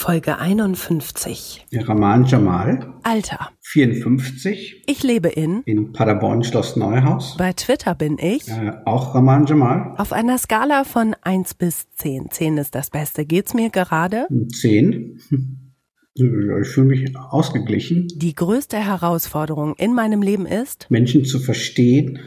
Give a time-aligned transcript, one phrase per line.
[0.00, 1.66] Folge 51.
[1.74, 2.94] Rahman Jamal.
[3.02, 3.50] Alter.
[3.60, 4.84] 54.
[4.86, 5.60] Ich lebe in.
[5.66, 7.36] In Paderborn, Schloss Neuhaus.
[7.36, 8.48] Bei Twitter bin ich.
[8.48, 9.94] Äh, auch Rahman Jamal.
[9.98, 12.30] Auf einer Skala von 1 bis 10.
[12.30, 13.26] 10 ist das Beste.
[13.26, 14.26] Geht's mir gerade?
[14.50, 15.20] 10.
[16.14, 18.08] Ich fühle mich ausgeglichen.
[18.16, 22.18] Die größte Herausforderung in meinem Leben ist, Menschen zu verstehen.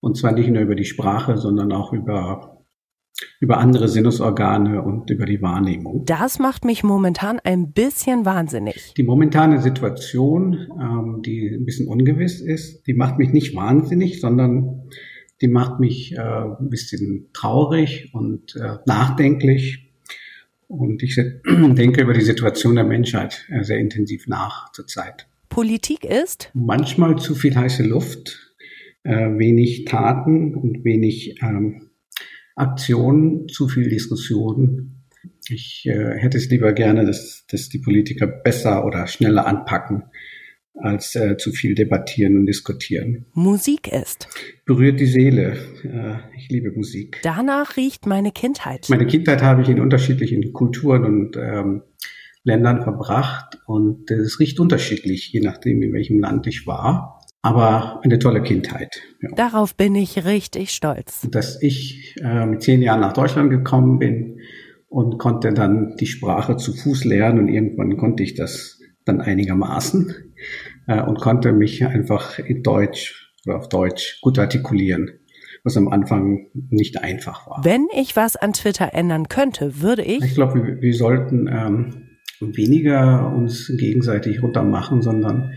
[0.00, 2.55] Und zwar nicht nur über die Sprache, sondern auch über
[3.40, 6.04] über andere Sinnesorgane und über die Wahrnehmung.
[6.04, 8.94] das macht mich momentan ein bisschen wahnsinnig.
[8.96, 14.88] Die momentane Situation, ähm, die ein bisschen ungewiss ist, die macht mich nicht wahnsinnig, sondern
[15.40, 19.92] die macht mich äh, ein bisschen traurig und äh, nachdenklich.
[20.68, 21.14] Und ich
[21.46, 25.28] denke über die Situation der Menschheit äh, sehr intensiv nach zurzeit.
[25.48, 28.54] Politik ist, Manchmal zu viel heiße Luft,
[29.04, 31.85] äh, wenig Taten und wenig ähm,
[32.56, 35.04] Aktionen, zu viel Diskussion.
[35.48, 40.04] Ich äh, hätte es lieber gerne, dass, dass die Politiker besser oder schneller anpacken,
[40.74, 43.26] als äh, zu viel debattieren und diskutieren.
[43.34, 44.28] Musik ist.
[44.64, 45.56] Berührt die Seele.
[45.84, 47.20] Äh, ich liebe Musik.
[47.22, 48.86] Danach riecht meine Kindheit.
[48.88, 51.82] Meine Kindheit habe ich in unterschiedlichen Kulturen und ähm,
[52.42, 57.15] Ländern verbracht und es riecht unterschiedlich, je nachdem, in welchem Land ich war.
[57.46, 59.02] Aber eine tolle Kindheit.
[59.22, 59.30] Ja.
[59.36, 61.28] Darauf bin ich richtig stolz.
[61.30, 64.40] dass ich äh, mit zehn Jahren nach Deutschland gekommen bin
[64.88, 70.14] und konnte dann die Sprache zu Fuß lernen und irgendwann konnte ich das dann einigermaßen
[70.88, 75.10] äh, und konnte mich einfach in Deutsch oder auf Deutsch gut artikulieren,
[75.62, 77.64] was am Anfang nicht einfach war.
[77.64, 82.06] Wenn ich was an Twitter ändern könnte, würde Ich ich, glaube, wir, wir sollten ähm,
[82.40, 85.52] weniger uns gegenseitig runtermachen, sondern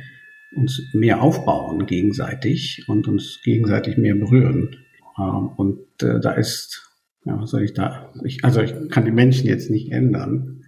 [0.55, 4.75] uns mehr aufbauen gegenseitig und uns gegenseitig mehr berühren.
[5.17, 6.89] Ähm, und äh, da ist,
[7.25, 10.63] ja, was soll ich da, ich, also ich kann die Menschen jetzt nicht ändern.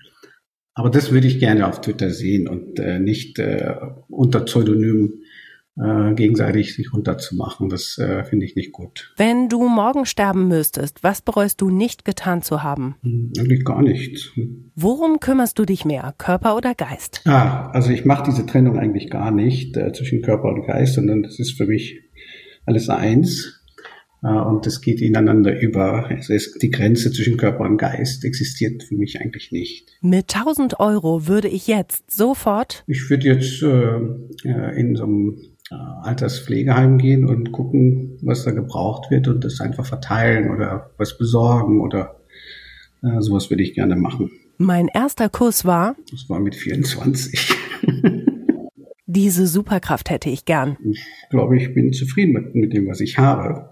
[0.74, 3.76] Aber das würde ich gerne auf Twitter sehen und äh, nicht äh,
[4.08, 5.21] unter Pseudonym
[5.78, 7.70] äh, gegenseitig sich runterzumachen.
[7.70, 9.14] Das äh, finde ich nicht gut.
[9.18, 12.96] wenn du morgen sterben müsstest, was bereust du nicht getan zu haben?
[13.04, 14.32] Hm, Eigentlich gar nichts.
[14.76, 17.22] Worum kümmerst du dich mehr, Körper oder Geist?
[17.26, 21.24] Ah, also ich mache diese Trennung eigentlich gar nicht äh, zwischen Körper und Geist, sondern
[21.24, 22.00] das ist für mich
[22.66, 23.58] alles eins.
[24.24, 26.06] Äh, und das geht ineinander über.
[26.10, 29.90] Also die Grenze zwischen Körper und Geist existiert für mich eigentlich nicht.
[30.02, 35.38] Mit 1000 Euro würde ich jetzt sofort, Ich würde jetzt äh, äh, in so einem
[35.76, 41.82] Alterspflegeheim gehen und gucken, was da gebraucht wird und das einfach verteilen oder was besorgen
[41.82, 42.20] oder
[43.04, 44.32] äh, sowas würde ich gerne machen.
[44.58, 47.56] mein erster Kuss war, Das war mit 24.
[49.06, 50.78] diese Superkraft hätte ich gern.
[50.84, 53.70] ich glaube, ich bin zufrieden mit, mit dem, was ich habe.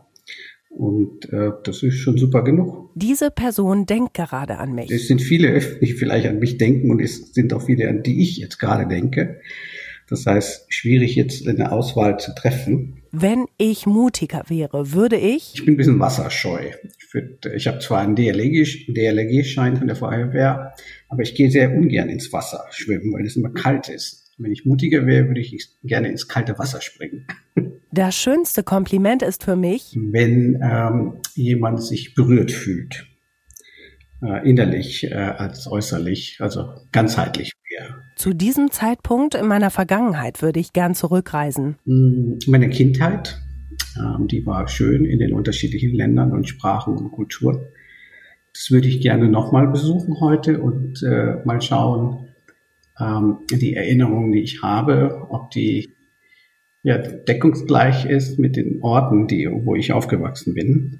[0.70, 2.92] Und äh, das ist schon super genug.
[2.96, 4.90] Diese Person denkt gerade an mich.
[4.92, 8.22] Es sind viele, die vielleicht an mich denken und es sind auch viele, an die
[8.22, 9.42] ich jetzt gerade denke.
[10.10, 13.02] Das heißt, schwierig jetzt eine Auswahl zu treffen.
[13.12, 16.72] Wenn ich mutiger wäre, würde ich, Ich bin ein bisschen wasserscheu.
[16.98, 20.74] Ich, würd, ich habe zwar einen DLRG DLRG-Schein von der Feuerwehr,
[21.10, 24.32] aber ich gehe sehr ungern ins Wasser schwimmen, weil es immer kalt ist.
[24.38, 27.28] Wenn ich mutiger wäre, würde ich gerne ins kalte Wasser springen.
[27.92, 33.06] das schönste Kompliment ist für mich, wenn ähm, jemand sich berührt fühlt,
[34.24, 38.02] äh, innerlich äh, als äußerlich, also ganzheitlich mehr.
[38.16, 41.78] zu diesem Zeitpunkt in meiner Vergangenheit würde ich gern zurückreisen.
[41.86, 43.40] Mm, Meine Kindheit,
[43.98, 47.60] ähm, die war schön in den unterschiedlichen Ländern und Sprachen und Kulturen.
[48.54, 52.28] Das würde ich gerne nochmal besuchen heute und äh, mal schauen,
[53.00, 55.94] ähm, die Erinnerungen, die ich habe, ob die
[56.84, 61.00] ja, deckungsgleich ist mit den Orten, die, wo ich aufgewachsen bin.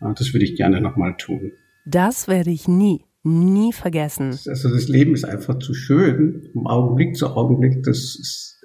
[0.00, 1.52] Äh, das würde ich gerne nochmal tun.
[1.84, 4.38] Das werde ich nie, nie vergessen.
[4.46, 7.82] Also das Leben ist einfach zu schön, vom Augenblick zu Augenblick.
[7.84, 8.64] Das ist,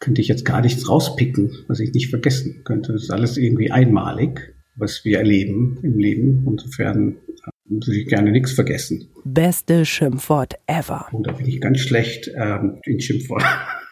[0.00, 2.92] könnte ich jetzt gar nichts rauspicken, was ich nicht vergessen könnte.
[2.92, 6.44] Das ist alles irgendwie einmalig, was wir erleben im Leben.
[6.48, 9.08] Insofern äh, würde ich gerne nichts vergessen.
[9.24, 11.06] Beste Schimpfwort ever.
[11.12, 13.44] Und da bin ich ganz schlecht ähm, in Schimpfwort.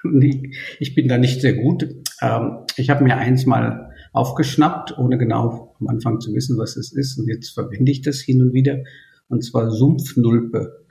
[0.80, 1.88] ich bin da nicht sehr gut.
[2.20, 6.92] Ähm, ich habe mir eins mal aufgeschnappt, ohne genau am Anfang zu wissen, was es
[6.92, 7.18] ist.
[7.18, 8.78] Und jetzt verwende ich das hin und wieder.
[9.32, 10.84] Und zwar Sumpfnulpe.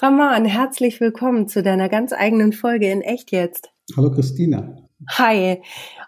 [0.00, 3.72] Raman, herzlich willkommen zu deiner ganz eigenen Folge in Echt jetzt.
[3.96, 4.76] Hallo Christina.
[5.10, 5.60] Hi.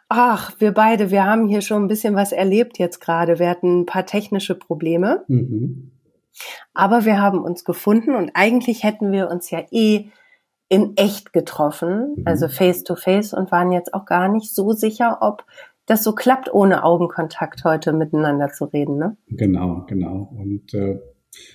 [0.09, 3.41] Ach, wir beide, wir haben hier schon ein bisschen was erlebt jetzt gerade.
[3.41, 5.25] Wir hatten ein paar technische Probleme.
[5.27, 5.91] Mhm.
[6.75, 10.11] Aber wir haben uns gefunden und eigentlich hätten wir uns ja eh
[10.69, 12.23] in echt getroffen, mhm.
[12.25, 15.45] also face to face und waren jetzt auch gar nicht so sicher, ob
[15.91, 19.17] das so klappt, ohne Augenkontakt heute miteinander zu reden, ne?
[19.27, 20.33] Genau, genau.
[20.39, 21.01] Und äh,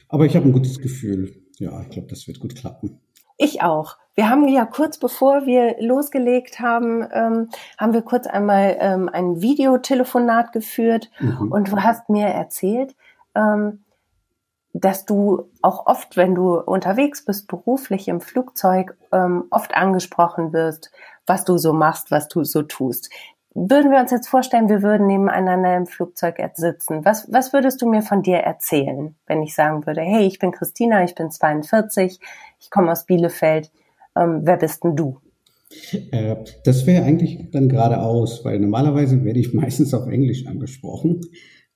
[0.10, 1.42] aber ich habe ein gutes Gefühl.
[1.58, 3.00] Ja, ich glaube, das wird gut klappen.
[3.38, 3.98] Ich auch.
[4.14, 9.42] Wir haben ja kurz bevor wir losgelegt haben, ähm, haben wir kurz einmal ähm, ein
[9.42, 11.52] Videotelefonat geführt mhm.
[11.52, 12.96] und du hast mir erzählt,
[13.36, 13.86] ähm,
[14.74, 20.92] dass du auch oft, wenn du unterwegs bist, beruflich im Flugzeug, ähm, oft angesprochen wirst,
[21.26, 23.10] was du so machst, was du so tust.
[23.58, 27.06] Würden wir uns jetzt vorstellen, wir würden nebeneinander im Flugzeug sitzen.
[27.06, 30.52] Was, was würdest du mir von dir erzählen, wenn ich sagen würde, hey, ich bin
[30.52, 32.20] Christina, ich bin 42,
[32.60, 33.72] ich komme aus Bielefeld,
[34.18, 35.20] ähm, wer bist denn du?
[36.12, 36.36] Äh,
[36.66, 41.22] das wäre eigentlich dann geradeaus, weil normalerweise werde ich meistens auf Englisch angesprochen.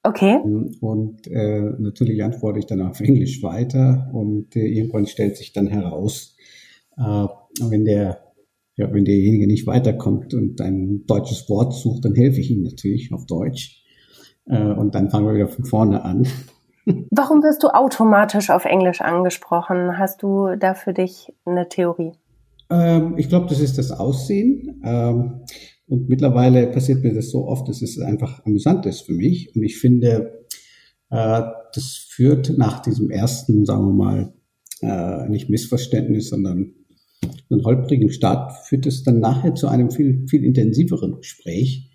[0.03, 0.39] Okay.
[0.43, 5.53] Ähm, und äh, natürlich antworte ich dann auf Englisch weiter und äh, irgendwann stellt sich
[5.53, 6.35] dann heraus,
[6.97, 7.25] äh,
[7.61, 8.28] wenn der
[8.79, 13.11] ja, wenn derjenige nicht weiterkommt und ein deutsches Wort sucht, dann helfe ich ihm natürlich
[13.11, 13.83] auf Deutsch.
[14.45, 16.25] Äh, und dann fangen wir wieder von vorne an.
[17.11, 19.97] Warum wirst du automatisch auf Englisch angesprochen?
[19.99, 22.13] Hast du da für dich eine Theorie?
[22.69, 24.81] Ähm, ich glaube, das ist das Aussehen.
[24.85, 25.41] Ähm,
[25.87, 29.53] und mittlerweile passiert mir das so oft, dass es einfach amüsant ist für mich.
[29.53, 30.45] Und ich finde,
[31.09, 31.41] äh,
[31.73, 34.33] das führt nach diesem ersten, sagen wir mal,
[34.81, 36.75] äh, nicht Missverständnis, sondern
[37.49, 41.91] einen holprigen Start, führt es dann nachher zu einem viel, viel intensiveren Gespräch.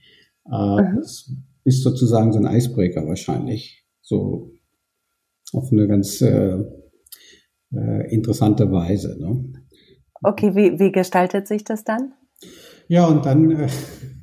[0.46, 0.82] Äh.
[0.96, 1.32] Das
[1.64, 3.84] ist sozusagen so ein Icebreaker wahrscheinlich.
[4.02, 4.52] So
[5.52, 6.58] auf eine ganz äh,
[7.72, 9.16] äh, interessante Weise.
[9.18, 9.52] Ne?
[10.22, 12.12] Okay, wie, wie gestaltet sich das dann?
[12.88, 13.68] Ja, und dann, äh,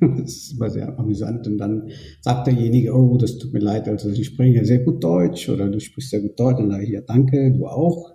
[0.00, 1.88] das war sehr amüsant, und dann
[2.20, 5.68] sagt derjenige, oh, das tut mir leid, also ich spreche ja sehr gut Deutsch oder
[5.68, 8.14] du sprichst sehr gut Deutsch, und dann sage ich, ja, danke, du auch.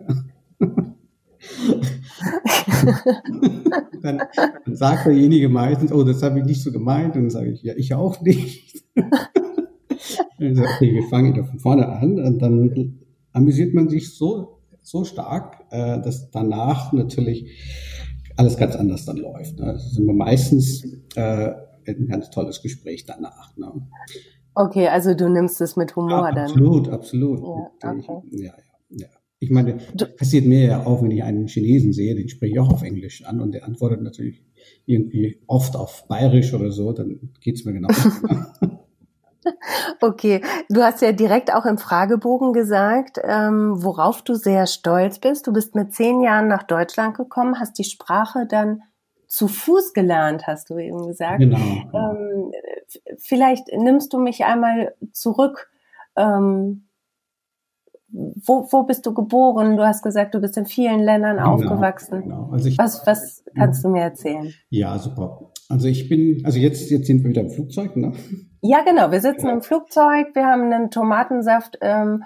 [4.02, 4.22] dann,
[4.66, 7.64] dann, sagt derjenige meistens, oh, das habe ich nicht so gemeint, und dann sage ich,
[7.64, 8.84] ja, ich auch nicht.
[10.40, 13.00] also, okay, wir fangen wieder von vorne an, und dann
[13.34, 17.50] amüsiert man sich so, so stark, äh, dass danach natürlich
[18.38, 19.60] alles ganz anders dann läuft.
[19.60, 19.74] Ne?
[19.74, 20.84] Das ist immer meistens
[21.16, 21.52] äh,
[21.88, 23.56] ein ganz tolles Gespräch danach.
[23.58, 23.72] Ne?
[24.54, 26.46] Okay, also du nimmst es mit Humor ja, dann.
[26.46, 27.40] Absolut, absolut.
[27.40, 28.22] Ja, okay.
[28.32, 28.67] ja, ja.
[29.40, 32.60] Ich meine, das passiert mir ja auch, wenn ich einen Chinesen sehe, den spreche ich
[32.60, 34.44] auch auf Englisch an und der antwortet natürlich
[34.86, 37.90] irgendwie oft auf Bayerisch oder so, dann geht's mir genau.
[40.02, 45.48] Okay, du hast ja direkt auch im Fragebogen gesagt, ähm, worauf du sehr stolz bist.
[45.48, 48.82] Du bist mit zehn Jahren nach Deutschland gekommen, hast die Sprache dann
[49.28, 51.40] zu Fuß gelernt, hast du eben gesagt.
[51.40, 51.58] Genau.
[51.58, 52.52] Ähm,
[53.18, 55.70] vielleicht nimmst du mich einmal zurück.
[56.16, 56.87] Ähm,
[58.10, 59.76] wo, wo bist du geboren?
[59.76, 62.24] Du hast gesagt, du bist in vielen Ländern genau, aufgewachsen.
[62.24, 62.50] Genau.
[62.52, 64.54] Also ich, was, was kannst du mir erzählen?
[64.70, 65.52] Ja, super.
[65.70, 68.14] Also ich bin, also jetzt, jetzt sind wir wieder im Flugzeug, ne?
[68.62, 69.12] Ja, genau.
[69.12, 72.24] Wir sitzen im Flugzeug, wir haben einen Tomatensaft ähm,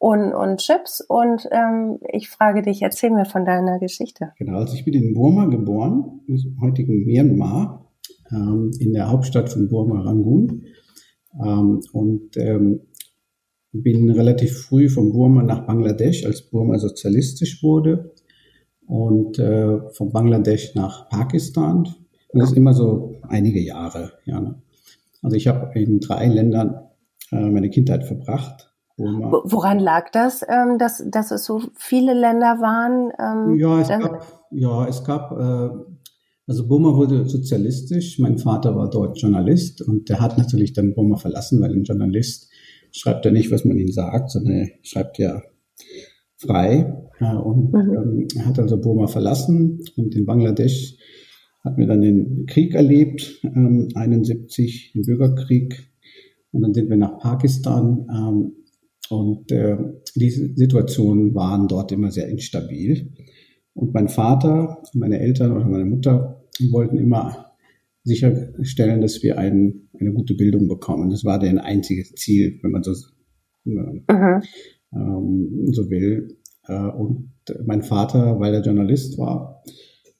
[0.00, 4.32] und, und Chips und ähm, ich frage dich, erzähl mir von deiner Geschichte.
[4.38, 7.90] Genau, also ich bin in Burma geboren, im heutigen Myanmar,
[8.32, 10.64] ähm, in der Hauptstadt von Burma, Rangoon.
[11.44, 12.80] Ähm, und ähm,
[13.72, 18.12] bin relativ früh von Burma nach Bangladesch, als Burma sozialistisch wurde.
[18.86, 21.86] Und äh, von Bangladesch nach Pakistan.
[22.28, 24.12] Und das ist immer so einige Jahre.
[24.24, 24.62] Ja, ne?
[25.22, 26.88] Also ich habe in drei Ländern
[27.32, 28.68] äh, meine Kindheit verbracht.
[28.96, 33.12] Woran lag das, ähm, dass, dass es so viele Länder waren?
[33.20, 35.70] Ähm, ja, es gab, ja, es gab, äh,
[36.48, 38.18] also Burma wurde sozialistisch.
[38.18, 42.47] Mein Vater war dort Journalist und der hat natürlich dann Burma verlassen, weil ein Journalist
[42.98, 45.42] schreibt ja nicht, was man ihm sagt, sondern er schreibt ja
[46.36, 47.08] frei.
[47.20, 47.94] Ja, und mhm.
[47.94, 50.96] ähm, er hat also Burma verlassen und in Bangladesch
[51.64, 55.90] hatten wir dann den Krieg erlebt, ähm, 71, den Bürgerkrieg.
[56.50, 58.06] Und dann sind wir nach Pakistan.
[58.10, 58.52] Ähm,
[59.10, 59.76] und äh,
[60.14, 63.12] diese Situationen waren dort immer sehr instabil.
[63.74, 67.47] Und mein Vater, meine Eltern oder meine Mutter wollten immer
[68.04, 71.10] sicherstellen, dass wir ein, eine gute Bildung bekommen.
[71.10, 72.92] Das war deren einziges Ziel, wenn man so,
[73.66, 74.40] äh,
[74.94, 76.38] ähm, so will.
[76.66, 77.32] Äh, und
[77.66, 79.62] mein Vater, weil er Journalist war,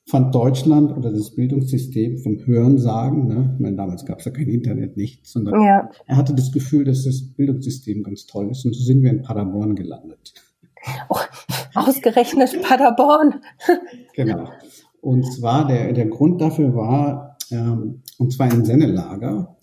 [0.09, 4.49] fand Deutschland oder das Bildungssystem vom Hörensagen, ne, ich meine, damals gab es ja kein
[4.49, 5.91] Internet, nichts, sondern ja.
[6.07, 9.23] er hatte das Gefühl, dass das Bildungssystem ganz toll ist und so sind wir in
[9.23, 10.33] Paderborn gelandet.
[11.11, 11.19] Oh,
[11.75, 13.43] ausgerechnet Paderborn.
[14.15, 14.49] genau.
[15.03, 19.57] Und zwar der, der Grund dafür war, ähm, und zwar ein Sennelager,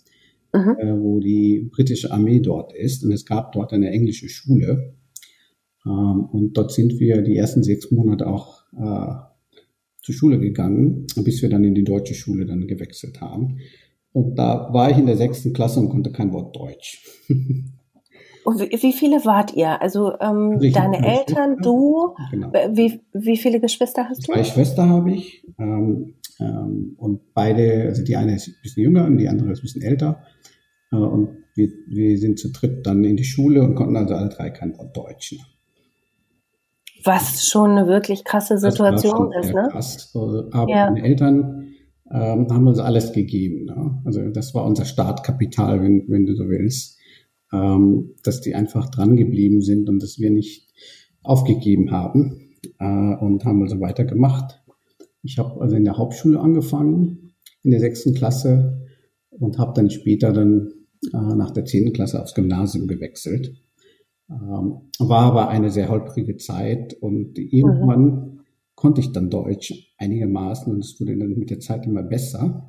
[0.54, 0.76] mhm.
[0.80, 4.96] äh, wo die britische Armee dort ist und es gab dort eine englische Schule.
[5.86, 9.16] Ähm, und dort sind wir die ersten sechs Monate auch äh,
[10.02, 13.58] zur Schule gegangen, bis wir dann in die deutsche Schule dann gewechselt haben.
[14.14, 17.04] Und da war ich in der sechsten Klasse und konnte kein Wort Deutsch.
[18.46, 19.82] Und wie viele wart ihr?
[19.82, 22.54] Also ähm, deine Eltern, du, genau.
[22.74, 24.34] wie, wie viele Geschwister hast du?
[24.34, 25.44] Zwei Schwestern habe ich.
[25.58, 29.64] Ähm, und beide, also die eine ist ein bisschen jünger und die andere ist ein
[29.64, 30.24] bisschen älter.
[30.92, 34.30] Äh, und wir, wir sind zu dritt dann in die Schule und konnten also alle
[34.30, 35.34] drei kein Wort Deutsch.
[35.34, 35.40] Ne?
[37.04, 39.68] Was schon eine wirklich krasse Situation ist, ne?
[39.72, 40.14] Krass.
[40.16, 40.90] Aber ja.
[40.90, 41.76] meine Eltern
[42.12, 43.66] ähm, haben uns alles gegeben.
[43.66, 44.02] Ne?
[44.06, 47.00] Also das war unser Startkapital, wenn, wenn du so willst.
[47.54, 50.68] Ähm, dass die einfach dran geblieben sind und dass wir nicht
[51.22, 54.65] aufgegeben haben äh, und haben also weitergemacht.
[55.26, 58.86] Ich habe also in der Hauptschule angefangen, in der sechsten Klasse
[59.32, 60.72] und habe dann später dann
[61.14, 63.54] äh, nach der zehnten Klasse aufs Gymnasium gewechselt.
[64.30, 68.40] Ähm, war aber eine sehr holprige Zeit und irgendwann mhm.
[68.76, 72.68] konnte ich dann Deutsch einigermaßen und es wurde dann mit der Zeit immer besser.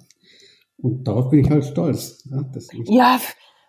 [0.79, 2.29] Und darauf bin ich halt stolz.
[2.31, 2.51] Ja,
[2.89, 3.21] ja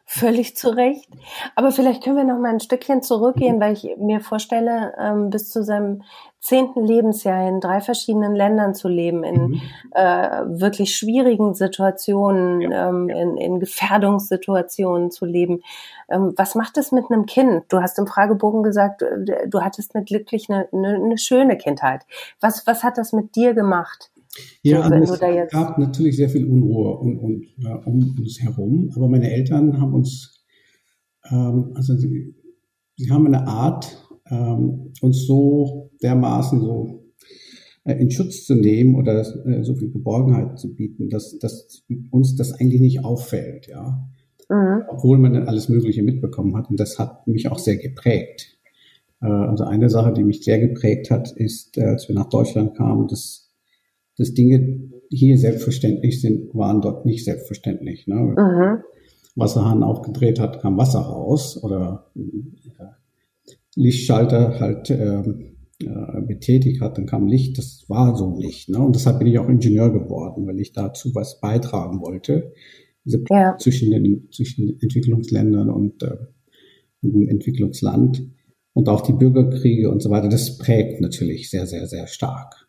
[0.09, 1.09] Völlig zu Recht.
[1.55, 5.49] Aber vielleicht können wir noch mal ein Stückchen zurückgehen, weil ich mir vorstelle, ähm, bis
[5.49, 6.01] zu seinem
[6.39, 9.61] zehnten Lebensjahr in drei verschiedenen Ländern zu leben, in mhm.
[9.91, 12.87] äh, wirklich schwierigen Situationen, ja.
[12.87, 15.61] ähm, in, in Gefährdungssituationen zu leben.
[16.07, 17.65] Ähm, was macht es mit einem Kind?
[17.67, 22.03] Du hast im Fragebogen gesagt, äh, du hattest eine glücklich, eine, eine, eine schöne Kindheit.
[22.39, 24.09] Was, was hat das mit dir gemacht?
[24.63, 27.43] Ja, so, also es gab natürlich sehr viel Unruhe um, um,
[27.85, 30.45] um, uns herum, aber meine Eltern haben uns,
[31.29, 32.35] ähm, also sie,
[32.95, 33.97] sie haben eine Art,
[34.29, 37.07] ähm, uns so dermaßen so
[37.87, 42.35] äh, in Schutz zu nehmen oder äh, so viel Geborgenheit zu bieten, dass, dass uns
[42.35, 44.09] das eigentlich nicht auffällt, ja.
[44.49, 44.83] Mhm.
[44.89, 46.69] Obwohl man dann alles Mögliche mitbekommen hat.
[46.69, 48.57] Und das hat mich auch sehr geprägt.
[49.21, 52.75] Äh, also eine Sache, die mich sehr geprägt hat, ist, äh, als wir nach Deutschland
[52.75, 53.46] kamen, dass
[54.17, 58.07] dass Dinge hier selbstverständlich sind, waren dort nicht selbstverständlich.
[58.07, 58.15] Ne?
[58.15, 58.83] Mhm.
[59.35, 62.83] Wasserhahn aufgedreht hat, kam Wasser raus oder äh,
[63.75, 65.21] Lichtschalter halt äh,
[65.79, 67.57] äh, betätigt hat, dann kam Licht.
[67.59, 68.67] Das war so nicht.
[68.69, 68.79] Ne?
[68.79, 72.51] Und deshalb bin ich auch Ingenieur geworden, weil ich dazu was beitragen wollte.
[73.05, 73.55] Diese ja.
[73.59, 76.17] zwischen den zwischen Entwicklungsländern und, äh,
[77.03, 78.23] und dem Entwicklungsland
[78.73, 80.29] und auch die Bürgerkriege und so weiter.
[80.29, 82.66] Das prägt natürlich sehr, sehr, sehr stark.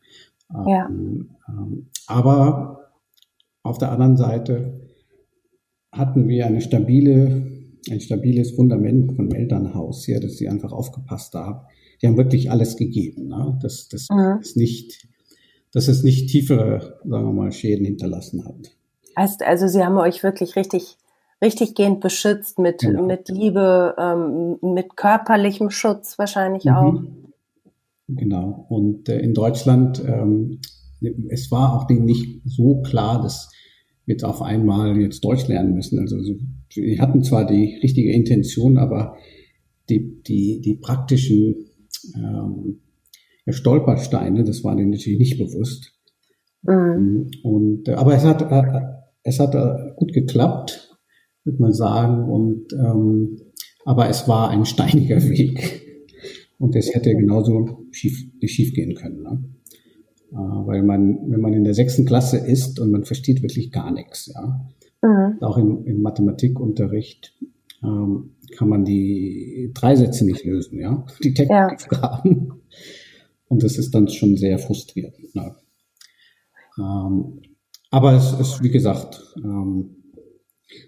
[0.52, 0.87] Ja.
[0.88, 2.90] Ähm, ähm, aber
[3.62, 4.81] auf der anderen Seite
[5.93, 7.47] hatten wir eine stabile,
[7.90, 11.61] ein stabiles Fundament vom Elternhaus hier, dass sie einfach aufgepasst haben.
[12.00, 13.28] Die haben wirklich alles gegeben.
[13.28, 13.59] Ne?
[13.62, 14.38] Das, das mhm.
[14.40, 15.07] ist nicht,
[15.73, 18.76] dass es nicht tiefere, sagen wir mal, Schäden hinterlassen hat.
[19.17, 20.97] Heißt also, sie haben euch wirklich richtig,
[21.43, 23.05] richtig gehend beschützt mit, genau.
[23.05, 26.73] mit Liebe, ähm, mit körperlichem Schutz wahrscheinlich mhm.
[26.73, 27.02] auch.
[28.09, 28.67] Genau.
[28.71, 30.61] Und äh, in Deutschland, ähm,
[31.29, 33.50] es war auch denen nicht so klar, dass
[34.05, 35.99] wir jetzt auf einmal jetzt Deutsch lernen müssen.
[35.99, 36.35] Also so,
[36.75, 39.17] wir hatten zwar die richtige Intention, aber
[39.91, 41.67] die, die, die praktischen
[42.17, 42.81] ähm,
[43.47, 45.93] Stolpersteine, das war denen natürlich nicht bewusst.
[46.62, 47.31] Mhm.
[47.43, 48.81] Und, äh, aber es hat, äh,
[49.23, 50.99] es hat äh, gut geklappt,
[51.45, 52.25] würde man sagen.
[52.25, 53.37] Und, ähm,
[53.85, 55.88] aber es war ein steiniger Weg.
[56.59, 59.23] Und das hätte genauso schief, nicht schief gehen können.
[59.23, 59.45] Ne?
[60.33, 63.91] Äh, weil man, wenn man in der sechsten Klasse ist und man versteht wirklich gar
[63.91, 64.67] nichts, ja.
[65.00, 65.41] Mhm.
[65.41, 67.38] Auch im, im Mathematikunterricht
[67.85, 71.07] ähm, kann man die drei Sätze nicht lösen, ja.
[71.23, 72.47] Die Textaufgaben.
[72.49, 72.57] Ja.
[73.47, 75.35] Und das ist dann schon sehr frustrierend.
[75.35, 75.55] Ne?
[76.79, 77.41] Ähm,
[77.91, 79.95] aber es ist, wie gesagt, ähm,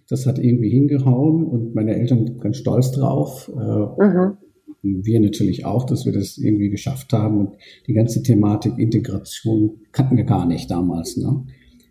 [0.09, 3.49] das hat irgendwie hingehauen und meine Eltern sind ganz stolz drauf.
[3.49, 4.37] Äh, mhm
[4.83, 7.39] wir natürlich auch, dass wir das irgendwie geschafft haben.
[7.39, 7.57] Und
[7.87, 11.17] die ganze Thematik Integration kannten wir gar nicht damals.
[11.17, 11.47] Ne?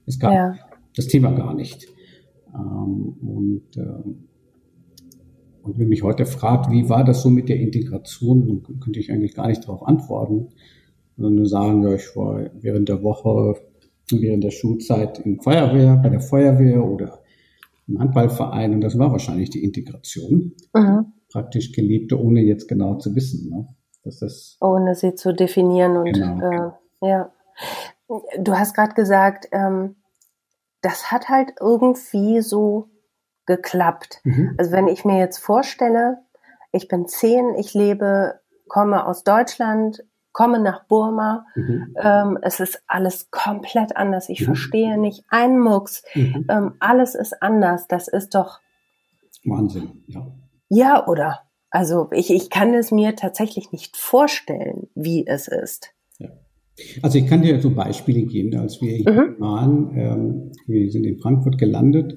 [0.06, 0.56] Es gab ja.
[0.96, 1.88] das Thema gar nicht.
[2.54, 4.28] Ähm, und, ähm,
[5.62, 9.12] und wenn mich heute fragt, wie war das so mit der Integration, dann könnte ich
[9.12, 10.48] eigentlich gar nicht darauf antworten,
[11.18, 13.60] sondern sagen, ja, ich war während der Woche,
[14.12, 17.20] während der Schulzeit in Feuerwehr, bei der Feuerwehr oder
[17.88, 20.54] im Handballverein und das war wahrscheinlich die Integration.
[20.74, 23.50] Mhm praktisch Geliebte, ohne jetzt genau zu wissen.
[23.50, 23.68] Ne?
[24.04, 26.76] Das ist ohne sie zu definieren und genau.
[27.02, 27.32] äh, ja.
[28.40, 29.96] Du hast gerade gesagt, ähm,
[30.82, 32.90] das hat halt irgendwie so
[33.46, 34.22] geklappt.
[34.24, 34.56] Mhm.
[34.58, 36.20] Also wenn ich mir jetzt vorstelle,
[36.72, 41.96] ich bin zehn, ich lebe, komme aus Deutschland, komme nach Burma, mhm.
[42.02, 44.30] ähm, es ist alles komplett anders.
[44.30, 44.46] Ich mhm.
[44.46, 46.04] verstehe nicht einen Mucks.
[46.14, 46.46] Mhm.
[46.50, 47.88] Ähm, alles ist anders.
[47.88, 48.60] Das ist doch
[49.44, 50.26] Wahnsinn, ja.
[50.70, 51.40] Ja, oder?
[51.72, 55.92] Also ich, ich kann es mir tatsächlich nicht vorstellen, wie es ist.
[56.18, 56.30] Ja.
[57.02, 59.40] Also ich kann dir so Beispiele geben, als wir hier mhm.
[59.40, 62.14] waren, ähm, wir sind in Frankfurt gelandet,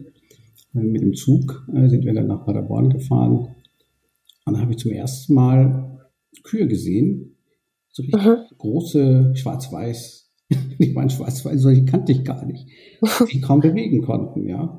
[0.75, 3.55] äh, mit dem Zug äh, sind wir dann nach Paderborn gefahren
[4.45, 6.09] und da habe ich zum ersten Mal
[6.43, 7.37] Kühe gesehen,
[7.91, 8.37] so richtig mhm.
[8.59, 10.33] große schwarz-weiß,
[10.79, 12.69] die waren schwarz-weiß, solche kannte ich gar nicht,
[13.33, 14.79] die kaum bewegen konnten, ja.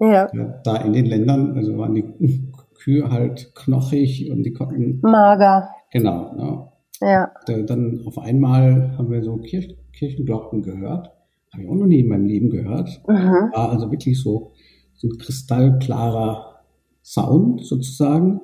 [0.00, 0.26] Ja.
[0.64, 2.52] Da in den Ländern, also waren die
[2.84, 5.00] Kühe halt knochig und die konnten.
[5.00, 5.70] Mager.
[5.90, 6.68] Genau, ne?
[7.00, 7.30] Ja.
[7.46, 11.10] Dann auf einmal haben wir so Kirch Kirchenglocken gehört.
[11.52, 13.00] Habe ich auch noch nie in meinem Leben gehört.
[13.08, 13.52] Mhm.
[13.52, 14.52] War also wirklich so,
[14.94, 16.62] so ein kristallklarer
[17.02, 18.40] Sound sozusagen.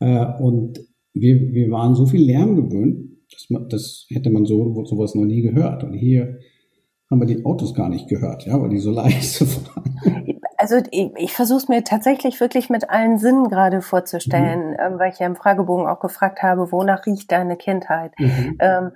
[0.00, 0.80] Äh, und
[1.12, 5.24] wir, wir waren so viel Lärm gewöhnt, dass man, das hätte man so sowas noch
[5.24, 5.84] nie gehört.
[5.84, 6.38] Und hier
[7.10, 10.35] haben wir die Autos gar nicht gehört, ja, weil die so leise waren.
[10.58, 14.76] Also ich, ich versuche es mir tatsächlich wirklich mit allen Sinnen gerade vorzustellen, mhm.
[14.78, 18.12] ähm, weil ich ja im Fragebogen auch gefragt habe, wonach riecht deine Kindheit?
[18.18, 18.56] Mhm.
[18.60, 18.90] Ähm,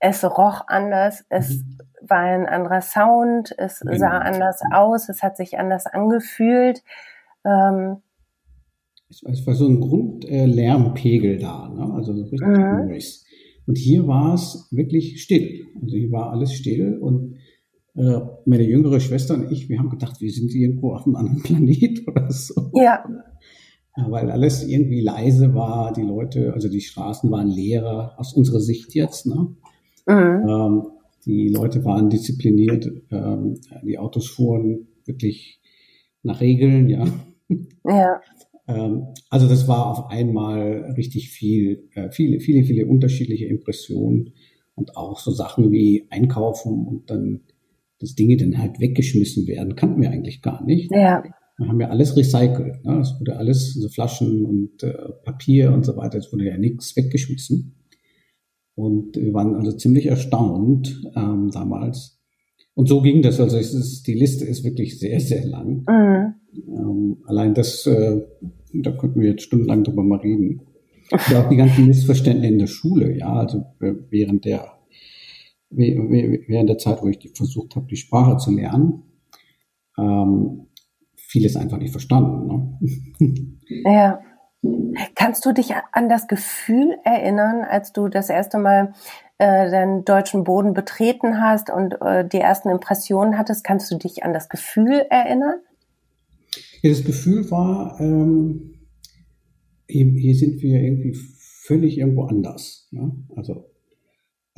[0.00, 1.78] es roch anders, es mhm.
[2.08, 3.96] war ein anderer Sound, es genau.
[3.96, 6.82] sah anders aus, es hat sich anders angefühlt.
[7.44, 7.98] Ähm,
[9.10, 11.94] es, es, war so ein Grundlärmpegel äh, da, ne?
[11.94, 12.88] also so richtig mhm.
[12.88, 13.24] Noise.
[13.66, 15.66] Und hier war es wirklich still.
[15.82, 17.36] Also hier war alles still und
[18.44, 22.06] meine jüngere Schwester und ich, wir haben gedacht, wir sind irgendwo auf einem anderen Planet
[22.06, 22.70] oder so.
[22.74, 23.04] Ja.
[23.96, 24.10] ja.
[24.10, 28.94] Weil alles irgendwie leise war, die Leute, also die Straßen waren leerer, aus unserer Sicht
[28.94, 29.26] jetzt.
[29.26, 29.56] Ne?
[30.06, 30.48] Mhm.
[30.48, 30.82] Ähm,
[31.26, 35.60] die Leute waren diszipliniert, ähm, die Autos fuhren wirklich
[36.22, 37.04] nach Regeln, ja.
[37.84, 38.20] Ja.
[38.68, 44.34] Ähm, also das war auf einmal richtig viel, äh, viele, viele, viele unterschiedliche Impressionen
[44.74, 47.40] und auch so Sachen wie Einkaufen und dann
[48.00, 50.90] dass Dinge dann halt weggeschmissen werden, kannten wir eigentlich gar nicht.
[50.92, 51.22] Ja.
[51.58, 52.84] Wir haben ja alles recycelt.
[52.84, 53.00] Ne?
[53.00, 56.96] Es wurde alles, so Flaschen und äh, Papier und so weiter, es wurde ja nichts
[56.96, 57.74] weggeschmissen.
[58.76, 62.20] Und wir waren also ziemlich erstaunt ähm, damals.
[62.74, 63.40] Und so ging das.
[63.40, 65.84] Also ist, die Liste ist wirklich sehr, sehr lang.
[65.88, 66.34] Mhm.
[66.76, 68.20] Ähm, allein das, äh,
[68.72, 70.60] da könnten wir jetzt stundenlang drüber mal reden.
[71.10, 74.77] Und auch die ganzen Missverständnisse in der Schule, ja, also äh, während der
[75.70, 79.02] während der Zeit, wo ich versucht habe, die Sprache zu lernen,
[79.98, 80.68] ähm,
[81.16, 82.46] vieles einfach nicht verstanden.
[83.18, 83.54] Ne?
[83.84, 84.20] Ja.
[85.14, 88.94] Kannst du dich an das Gefühl erinnern, als du das erste Mal
[89.36, 93.62] äh, den deutschen Boden betreten hast und äh, die ersten Impressionen hattest?
[93.62, 95.60] Kannst du dich an das Gefühl erinnern?
[96.82, 98.74] Ja, das Gefühl war, ähm,
[99.86, 101.16] hier, hier, sind wir irgendwie
[101.62, 102.88] völlig irgendwo anders.
[102.90, 103.10] Ja?
[103.36, 103.64] Also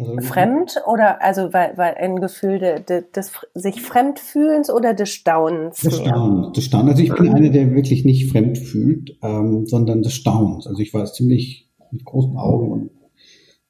[0.00, 5.10] also, Fremd oder also weil, weil ein Gefühl de, de, des sich Fremdfühlens oder des
[5.10, 5.80] Staunens?
[5.80, 6.90] Des Staunens, des Staunens.
[6.92, 10.66] Also ich bin einer, der wirklich nicht fremd fühlt, ähm, sondern des Staunens.
[10.66, 12.90] Also ich war ziemlich mit großen Augen und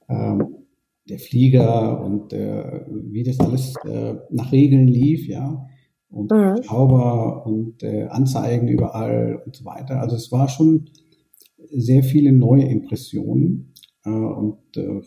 [0.09, 0.57] ähm,
[1.09, 5.67] der Flieger und äh, wie das alles äh, nach Regeln lief, ja.
[6.09, 6.63] Und mhm.
[6.63, 10.01] Schauber und äh, Anzeigen überall und so weiter.
[10.01, 10.87] Also es war schon
[11.71, 15.03] sehr viele neue Impressionen äh, und äh,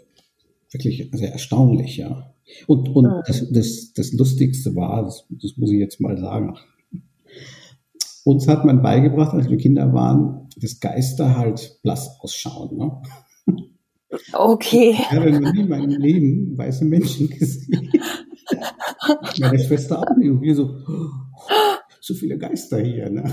[0.73, 2.33] wirklich sehr erstaunlich, ja.
[2.67, 3.21] Und, und ja.
[3.25, 6.55] Das, das, das Lustigste war, das, das muss ich jetzt mal sagen,
[8.25, 12.77] uns hat man beigebracht, als wir Kinder waren, dass Geister halt blass ausschauen.
[12.77, 13.01] Ne?
[14.33, 14.91] Okay.
[14.91, 17.91] Ich habe noch nie in meinem Leben weiße Menschen gesehen.
[19.39, 20.29] Meine Schwester auch nicht.
[20.29, 20.77] Und wir so,
[22.03, 23.09] so viele Geister hier.
[23.09, 23.23] Ne?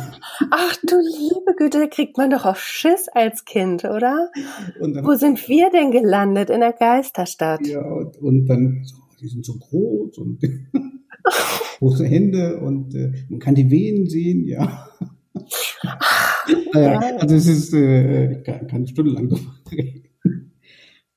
[0.53, 4.31] Ach du liebe Güte, da kriegt man doch auch Schiss als Kind, oder?
[4.81, 6.51] Dann, Wo sind wir denn gelandet?
[6.51, 7.67] In der Geisterstadt.
[7.67, 10.39] Ja, und, und dann, so, die sind so groß und
[11.81, 14.87] große Hände und äh, man kann die Venen sehen, ja.
[16.73, 16.99] ja.
[17.19, 20.05] Also es ist, äh, ich kann, kann stundenlang drüber reden.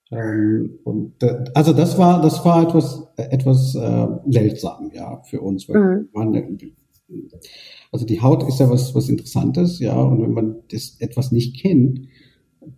[0.10, 5.68] Ähm, und äh, also das war das war etwas etwas äh, seltsam ja für uns
[5.68, 6.10] weil mhm.
[6.12, 6.34] wir waren
[7.92, 11.62] also die Haut ist ja was, was Interessantes, ja, und wenn man das etwas nicht
[11.62, 12.08] kennt,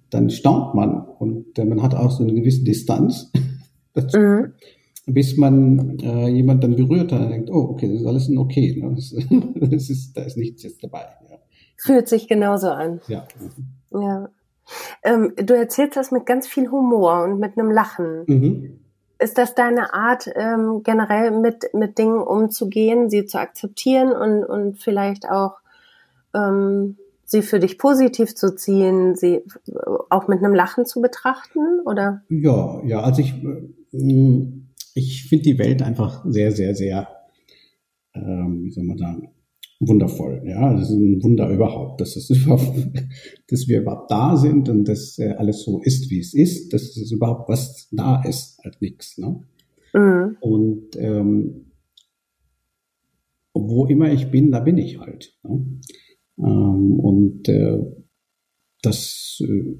[0.09, 3.31] dann staunt man und äh, man hat auch so eine gewisse Distanz
[3.93, 4.53] dazu, mhm.
[5.05, 8.37] bis man äh, jemand dann berührt hat und denkt, oh, okay, das ist alles in
[8.37, 8.95] okay, ne?
[8.95, 9.15] das,
[9.69, 11.05] das ist, da ist nichts jetzt dabei.
[11.29, 11.37] Ja.
[11.77, 13.01] Fühlt sich genauso an.
[13.07, 13.27] Ja.
[13.91, 14.29] Ja.
[15.03, 18.23] Ähm, du erzählst das mit ganz viel Humor und mit einem Lachen.
[18.27, 18.79] Mhm.
[19.17, 24.77] Ist das deine Art, ähm, generell mit, mit Dingen umzugehen, sie zu akzeptieren und, und
[24.77, 25.57] vielleicht auch
[26.33, 29.41] ähm, sie für dich positiv zu ziehen, sie
[30.09, 32.23] auch mit einem Lachen zu betrachten, oder?
[32.29, 34.47] Ja, ja, also ich, äh,
[34.93, 37.07] ich finde die Welt einfach sehr, sehr, sehr,
[38.13, 39.34] ähm, wie soll man sagen,
[39.79, 40.41] wundervoll.
[40.45, 42.87] Ja, das ist ein Wunder überhaupt, dass, es überhaupt,
[43.47, 46.95] dass wir überhaupt da sind und dass äh, alles so ist, wie es ist, dass
[46.97, 49.17] es überhaupt was da ist, halt nichts.
[49.17, 49.41] Ne?
[49.93, 50.37] Mhm.
[50.39, 51.65] Und ähm,
[53.53, 55.37] wo immer ich bin, da bin ich halt.
[55.43, 55.65] Ne?
[56.39, 57.79] Ähm, und äh,
[58.81, 59.75] das, äh,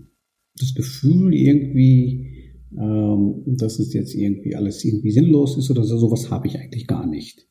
[0.57, 6.31] das Gefühl irgendwie, ähm, dass es jetzt irgendwie alles irgendwie sinnlos ist oder so, sowas
[6.31, 7.47] habe ich eigentlich gar nicht.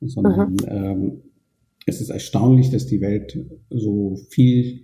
[0.00, 1.22] Sondern ähm,
[1.88, 3.38] es ist erstaunlich, dass die Welt
[3.70, 4.82] so viel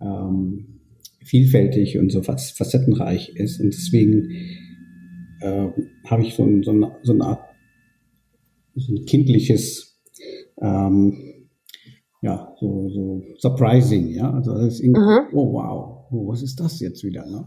[0.00, 0.80] ähm,
[1.24, 3.60] vielfältig und so facettenreich ist.
[3.60, 4.30] Und deswegen
[5.40, 5.68] äh,
[6.06, 7.44] habe ich so, ein, so, eine, so eine Art
[8.76, 10.00] so ein kindliches
[10.60, 11.34] ähm,
[12.24, 14.32] ja, so, so surprising, ja.
[14.32, 15.34] Also das ist irgendwie, mhm.
[15.34, 17.26] oh wow, oh, was ist das jetzt wieder?
[17.26, 17.46] Ne?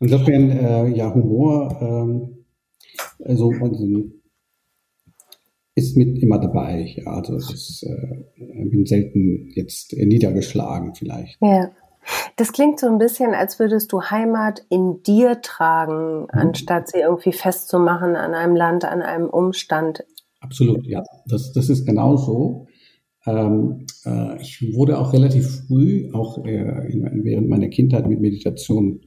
[0.00, 2.44] Insofern, äh, ja, Humor, ähm,
[3.22, 3.84] also, also
[5.78, 6.94] ist mit immer dabei.
[6.96, 11.38] Ja, also ich äh, bin selten jetzt niedergeschlagen vielleicht.
[11.40, 11.70] Ja.
[12.36, 16.28] Das klingt so ein bisschen, als würdest du Heimat in dir tragen, mhm.
[16.30, 20.04] anstatt sie irgendwie festzumachen an einem Land, an einem Umstand.
[20.40, 21.02] Absolut, ja.
[21.26, 22.66] Das, das ist genau so.
[23.26, 29.00] Ähm, äh, ich wurde auch relativ früh, auch äh, in, während meiner Kindheit mit Meditation,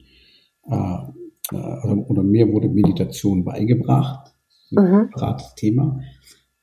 [0.70, 4.32] äh, äh oder, oder, mir wurde Meditation beigebracht.
[4.70, 5.10] Mhm.
[5.56, 6.00] Thema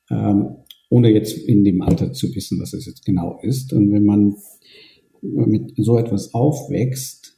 [0.10, 0.56] ähm,
[0.90, 3.74] ohne jetzt in dem Alter zu wissen, was es jetzt genau ist.
[3.74, 4.36] Und wenn man
[5.22, 7.38] mit so etwas aufwächst,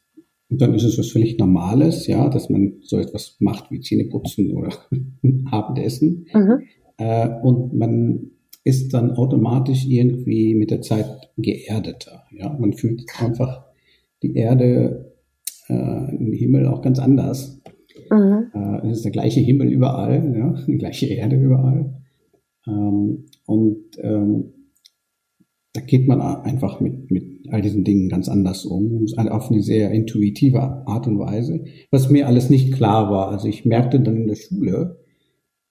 [0.49, 4.69] dann ist es was völlig Normales, ja, dass man so etwas macht wie Zähneputzen oder
[5.51, 6.27] Abendessen.
[6.33, 6.61] Mhm.
[6.97, 8.31] Äh, und man
[8.63, 12.23] ist dann automatisch irgendwie mit der Zeit geerdeter.
[12.31, 13.65] Ja, man fühlt einfach
[14.21, 15.13] die Erde,
[15.67, 17.61] äh, den Himmel auch ganz anders.
[18.11, 18.51] Mhm.
[18.53, 22.00] Äh, es ist der gleiche Himmel überall, ja, die gleiche Erde überall.
[22.67, 24.53] Ähm, und ähm,
[25.73, 29.91] da geht man einfach mit, mit all diesen Dingen ganz anders um, auf eine sehr
[29.91, 33.29] intuitive Art und Weise, was mir alles nicht klar war.
[33.29, 34.99] Also ich merkte dann in der Schule,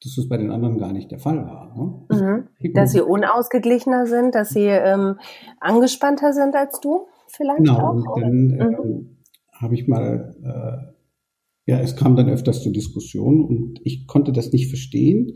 [0.03, 2.07] dass das bei den anderen gar nicht der Fall war.
[2.09, 2.49] Ne?
[2.63, 2.73] Mhm.
[2.73, 5.17] Dass sie unausgeglichener sind, dass sie ähm,
[5.61, 7.95] angespannter sind als du vielleicht genau, auch?
[7.95, 8.61] Genau, und dann mhm.
[8.61, 9.17] ähm,
[9.53, 14.53] habe ich mal, äh, ja, es kam dann öfters zur Diskussion und ich konnte das
[14.53, 15.35] nicht verstehen.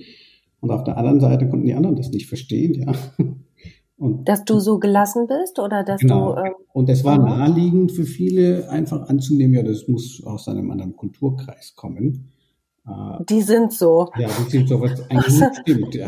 [0.65, 2.95] Und auf der anderen Seite konnten die anderen das nicht verstehen, ja.
[3.99, 6.35] Und, dass du so gelassen bist oder dass genau.
[6.35, 6.41] du.
[6.41, 10.97] Ähm, und es war naheliegend für viele, einfach anzunehmen, ja, das muss aus einem anderen
[10.97, 12.31] Kulturkreis kommen.
[12.87, 14.09] Äh, die sind so.
[14.19, 16.07] Ja, die sind so, was eigentlich nicht stimmt, ja.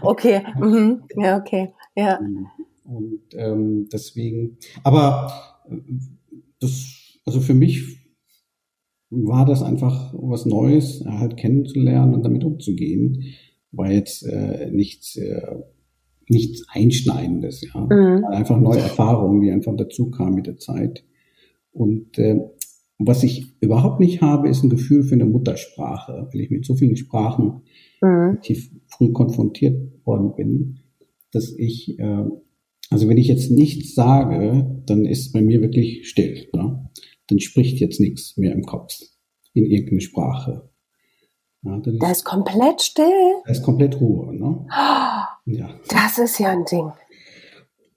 [0.00, 1.02] Okay, mhm.
[1.16, 2.18] ja, okay, ja.
[2.84, 5.30] Und ähm, deswegen, aber
[5.68, 5.76] äh,
[6.60, 8.03] das, also für mich
[9.14, 13.24] war das einfach was Neues, halt kennenzulernen und damit umzugehen.
[13.72, 15.56] War jetzt äh, nichts, äh,
[16.28, 17.80] nichts Einschneidendes, ja.
[17.80, 18.24] Mhm.
[18.24, 21.04] Einfach neue Erfahrungen, die einfach dazu kamen mit der Zeit.
[21.72, 22.40] Und äh,
[22.98, 26.74] was ich überhaupt nicht habe, ist ein Gefühl für eine Muttersprache, weil ich mit so
[26.74, 27.62] vielen Sprachen
[28.00, 28.38] mhm.
[28.86, 30.78] früh konfrontiert worden bin,
[31.32, 32.24] dass ich, äh,
[32.90, 36.46] also wenn ich jetzt nichts sage, dann ist bei mir wirklich still.
[36.54, 36.88] Ne?
[37.28, 38.94] Dann spricht jetzt nichts mehr im Kopf
[39.52, 40.70] in irgendeine Sprache.
[41.62, 43.40] Ja, da ist komplett still.
[43.46, 44.34] Da ist komplett Ruhe.
[44.36, 44.66] Ne?
[45.46, 45.70] ja.
[45.88, 46.90] Das ist ja ein Ding.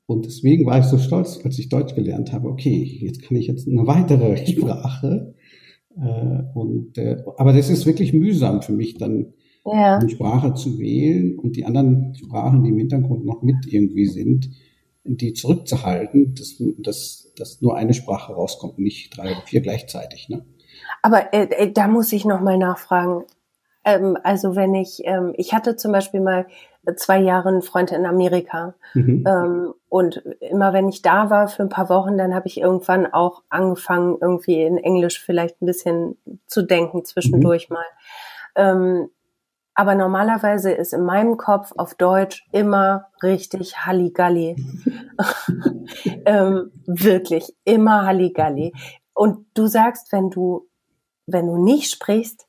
[0.06, 2.48] Und deswegen war ich so stolz, als ich Deutsch gelernt habe.
[2.48, 5.36] Okay, jetzt kann ich jetzt eine weitere Sprache.
[5.98, 9.34] Äh, und, äh, aber das ist wirklich mühsam für mich, dann
[9.66, 9.98] ja.
[9.98, 14.50] eine Sprache zu wählen und die anderen Sprachen, die im Hintergrund noch mit irgendwie sind,
[15.16, 20.28] die zurückzuhalten, dass, dass, dass nur eine Sprache rauskommt, nicht drei oder vier gleichzeitig.
[20.28, 20.46] Ne?
[21.02, 23.24] Aber äh, äh, da muss ich nochmal nachfragen.
[23.86, 26.48] Ähm, also wenn ich, ähm, ich hatte zum Beispiel mal
[26.96, 28.74] zwei Jahre einen Freund in Amerika.
[28.94, 29.24] Mhm.
[29.28, 33.06] Ähm, und immer wenn ich da war für ein paar Wochen, dann habe ich irgendwann
[33.08, 36.18] auch angefangen, irgendwie in Englisch vielleicht ein bisschen
[36.48, 37.76] zu denken zwischendurch mhm.
[37.76, 37.86] mal.
[38.56, 39.10] Ähm,
[39.78, 44.56] aber normalerweise ist in meinem Kopf auf Deutsch immer richtig Halligalli.
[46.26, 48.74] ähm, wirklich, immer Halligalli.
[49.14, 50.68] Und du sagst, wenn du,
[51.28, 52.48] wenn du nicht sprichst,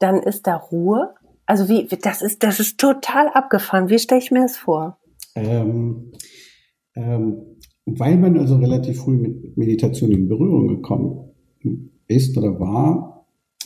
[0.00, 1.14] dann ist da Ruhe.
[1.46, 3.88] Also wie, das ist, das ist total abgefahren.
[3.88, 4.98] Wie stelle ich mir das vor?
[5.36, 6.10] Ähm,
[6.96, 11.30] ähm, weil man also relativ früh mit Meditation in Berührung gekommen
[12.08, 13.11] ist oder war,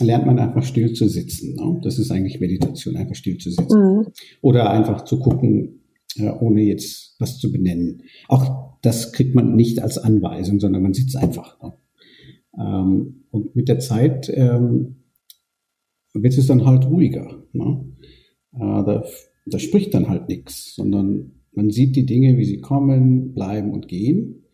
[0.00, 1.54] lernt man einfach still zu sitzen.
[1.54, 1.80] Ne?
[1.82, 3.80] Das ist eigentlich Meditation, einfach still zu sitzen.
[3.80, 4.06] Mhm.
[4.42, 5.80] Oder einfach zu gucken,
[6.40, 8.02] ohne jetzt was zu benennen.
[8.28, 11.60] Auch das kriegt man nicht als Anweisung, sondern man sitzt einfach.
[11.62, 11.74] Ne?
[12.58, 14.96] Ähm, und mit der Zeit ähm,
[16.14, 17.42] wird es dann halt ruhiger.
[17.52, 17.84] Ne?
[18.54, 19.04] Äh, da,
[19.46, 23.88] da spricht dann halt nichts, sondern man sieht die Dinge, wie sie kommen, bleiben und
[23.88, 24.44] gehen.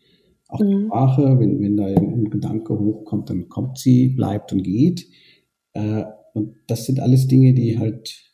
[0.47, 0.67] Auch mhm.
[0.67, 5.07] die Sprache, wenn, wenn da ein Gedanke hochkommt, dann kommt sie, bleibt und geht.
[5.73, 8.33] Äh, und das sind alles Dinge, die halt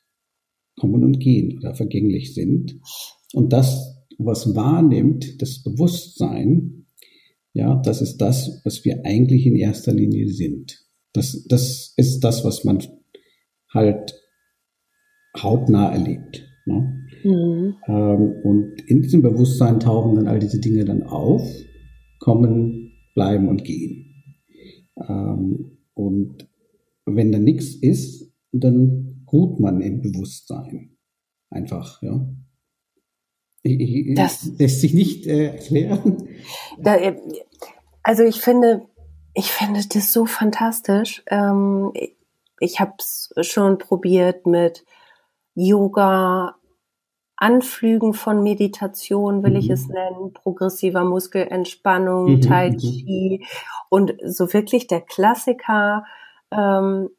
[0.77, 2.79] kommen und gehen oder vergänglich sind.
[3.33, 6.85] Und das, was wahrnimmt, das Bewusstsein,
[7.53, 10.85] ja, das ist das, was wir eigentlich in erster Linie sind.
[11.13, 12.79] Das, das ist das, was man
[13.73, 14.13] halt
[15.37, 16.47] hautnah erlebt.
[16.65, 17.05] Ne?
[17.23, 17.75] Mhm.
[17.87, 21.43] Ähm, und in diesem Bewusstsein tauchen dann all diese Dinge dann auf,
[22.19, 24.33] kommen, bleiben und gehen.
[25.07, 26.48] Ähm, und
[27.15, 30.97] wenn da nichts ist, dann ruht man im Bewusstsein.
[31.49, 32.27] Einfach, ja.
[34.15, 36.29] Das lässt sich nicht äh, erklären.
[36.77, 37.17] Da, äh,
[38.03, 38.85] also ich finde,
[39.33, 41.23] ich finde das so fantastisch.
[41.27, 41.91] Ähm,
[42.59, 44.85] ich habe es schon probiert mit
[45.55, 46.55] Yoga,
[47.35, 49.57] Anflügen von Meditation, will mhm.
[49.57, 52.41] ich es nennen, progressiver Muskelentspannung, mhm.
[52.41, 52.77] Tai mhm.
[52.77, 53.45] Chi
[53.89, 56.05] und so wirklich der Klassiker.
[56.51, 57.09] Ähm,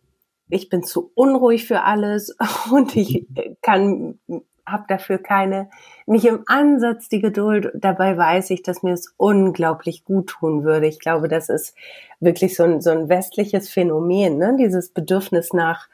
[0.48, 2.36] ich bin zu unruhig für alles
[2.72, 3.26] und ich
[3.62, 4.18] kann
[4.66, 5.68] habe dafür keine,
[6.06, 7.72] nicht im Ansatz die Geduld.
[7.74, 10.86] Dabei weiß ich, dass mir es unglaublich gut tun würde.
[10.86, 11.74] Ich glaube, das ist
[12.20, 14.56] wirklich so ein, so ein westliches Phänomen, ne?
[14.56, 15.88] dieses Bedürfnis nach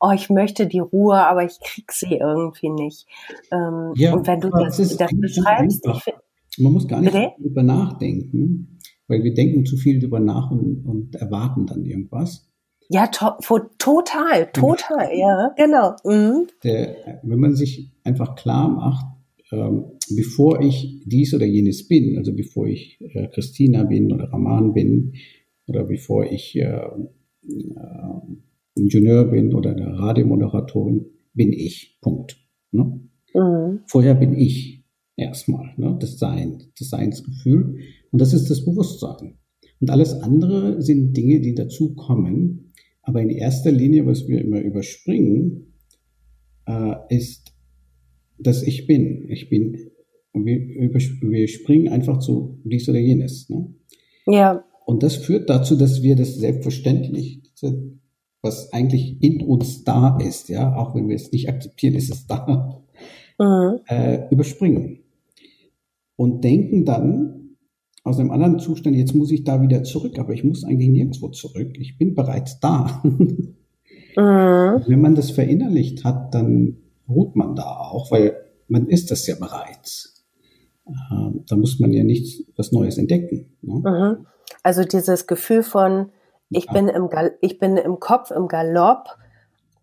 [0.00, 3.06] oh, ich möchte die Ruhe, aber ich krieg sie irgendwie nicht.
[3.50, 5.86] Ähm, ja, und wenn du das, das, das beschreibst,
[6.58, 7.32] man muss gar nicht bitte?
[7.38, 12.46] darüber nachdenken, weil wir denken zu viel darüber nach und, und erwarten dann irgendwas.
[12.88, 13.36] Ja, to
[13.78, 15.96] total, total, ja, genau.
[16.04, 16.46] Mhm.
[16.62, 19.06] Der, wenn man sich einfach klar macht,
[19.52, 24.72] ähm, bevor ich dies oder jenes bin, also bevor ich äh, Christina bin oder Raman
[24.72, 25.14] bin
[25.66, 28.20] oder bevor ich äh, äh,
[28.74, 31.98] Ingenieur bin oder eine Radiomoderatorin, bin ich.
[32.00, 32.38] Punkt.
[32.72, 33.00] Ne?
[33.34, 33.80] Mhm.
[33.86, 34.84] Vorher bin ich
[35.16, 35.96] erstmal, ne?
[35.98, 37.78] das Sein, das Seinsgefühl.
[38.10, 39.38] Und das ist das Bewusstsein.
[39.80, 42.72] Und alles andere sind Dinge, die dazukommen.
[43.02, 45.74] Aber in erster Linie, was wir immer überspringen,
[46.66, 47.52] äh, ist,
[48.38, 49.26] dass ich bin.
[49.28, 49.90] Ich bin.
[50.32, 53.48] Und wir, wir springen einfach zu dies oder jenes.
[53.48, 53.74] Ne?
[54.26, 54.64] Ja.
[54.84, 57.42] Und das führt dazu, dass wir das selbstverständlich,
[58.42, 62.26] was eigentlich in uns da ist, ja, auch wenn wir es nicht akzeptieren, ist es
[62.26, 62.82] da,
[63.38, 63.80] mhm.
[63.88, 65.00] äh, überspringen.
[66.14, 67.45] Und denken dann
[68.06, 71.28] aus einem anderen Zustand, jetzt muss ich da wieder zurück, aber ich muss eigentlich nirgendwo
[71.28, 73.02] zurück, ich bin bereits da.
[73.02, 73.54] mhm.
[74.16, 76.76] Wenn man das verinnerlicht hat, dann
[77.08, 78.36] ruht man da auch, weil
[78.68, 80.24] man ist das ja bereits.
[80.86, 83.56] Äh, da muss man ja nichts was Neues entdecken.
[83.62, 83.74] Ne?
[83.74, 84.26] Mhm.
[84.62, 86.10] Also dieses Gefühl von,
[86.48, 89.16] ich bin im, Gal ich bin im Kopf im Galopp,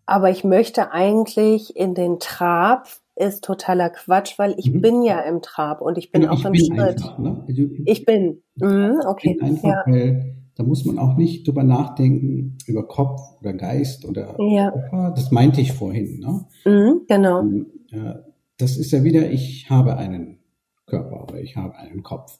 [0.06, 4.80] aber ich möchte eigentlich in den Trab ist totaler Quatsch, weil ich mhm.
[4.80, 6.78] bin ja im Trab und ich bin genau, auch im Schritt.
[6.78, 7.44] Einfach, ne?
[7.46, 8.42] also, ich bin.
[8.56, 9.34] Mhm, okay.
[9.34, 9.82] Bin einfach, ja.
[9.86, 14.70] weil da muss man auch nicht drüber nachdenken, über Kopf oder Geist oder ja.
[14.70, 15.12] Körper.
[15.16, 16.20] Das meinte ich vorhin.
[16.20, 16.46] Ne?
[16.64, 17.40] Mhm, genau.
[17.40, 18.14] Und, äh,
[18.58, 20.38] das ist ja wieder, ich habe einen
[20.86, 22.38] Körper oder ich habe einen Kopf.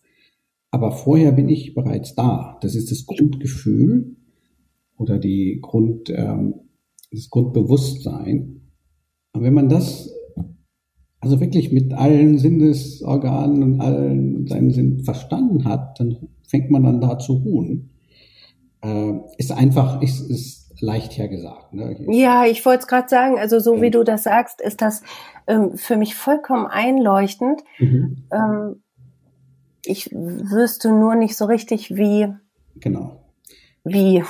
[0.71, 2.59] Aber vorher bin ich bereits da.
[2.61, 4.17] Das ist das Grundgefühl
[4.97, 6.55] oder die Grund, ähm,
[7.11, 8.61] das Grundbewusstsein.
[9.33, 10.14] Und wenn man das
[11.25, 17.01] also wirklich mit allen Sinnesorganen und allen seinen Sinn verstanden hat, dann fängt man dann
[17.01, 17.91] da zu ruhen.
[18.83, 21.73] Äh, ist einfach, ist, ist leicht hergesagt.
[21.73, 21.97] Ne?
[22.11, 25.03] Ja, ich wollte es gerade sagen, also so wie du das sagst, ist das
[25.47, 27.63] ähm, für mich vollkommen einleuchtend.
[27.79, 28.25] Mhm.
[28.31, 28.83] Ähm,
[29.87, 32.29] ich wüsste nur nicht so richtig, wie.
[32.77, 33.25] Genau.
[33.83, 34.23] Wie.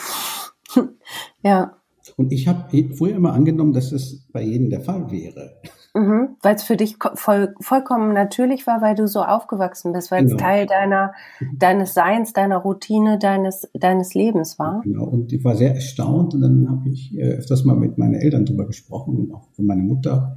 [1.42, 1.76] ja.
[2.16, 5.60] Und ich habe früher immer angenommen, dass es bei jedem der Fall wäre.
[5.96, 10.24] Mhm, weil es für dich voll, vollkommen natürlich war, weil du so aufgewachsen bist, weil
[10.24, 10.34] genau.
[10.34, 11.12] es Teil deiner,
[11.56, 14.80] deines Seins, deiner Routine, deines, deines Lebens war.
[14.82, 18.14] Genau, und ich war sehr erstaunt und dann habe ich äh, öfters mal mit meinen
[18.14, 20.36] Eltern drüber gesprochen, auch von meiner Mutter.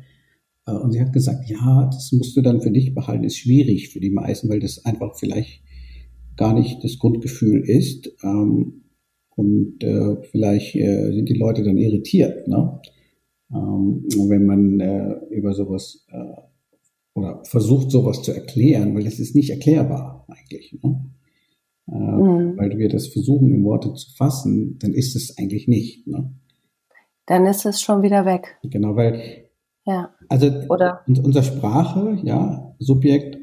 [0.67, 3.89] Äh, und sie hat gesagt, ja, das musst du dann für dich behalten, ist schwierig
[3.89, 5.63] für die meisten, weil das einfach vielleicht
[6.35, 8.11] gar nicht das Grundgefühl ist.
[8.23, 8.83] Ähm,
[9.35, 12.79] und äh, vielleicht sind die Leute dann irritiert, ne?
[13.51, 16.41] Ähm, wenn man äh, über sowas äh,
[17.13, 20.77] oder versucht, sowas zu erklären, weil es ist nicht erklärbar eigentlich.
[20.83, 21.05] Ne?
[21.87, 22.57] Äh, mhm.
[22.57, 26.05] Weil wir das versuchen, in Worte zu fassen, dann ist es eigentlich nicht.
[26.07, 26.31] Ne?
[27.25, 28.57] Dann ist es schon wieder weg.
[28.63, 29.47] Genau, weil
[29.87, 30.13] ja.
[30.27, 31.01] Also Oder?
[31.07, 33.37] unsere Sprache, ja, Subjekt,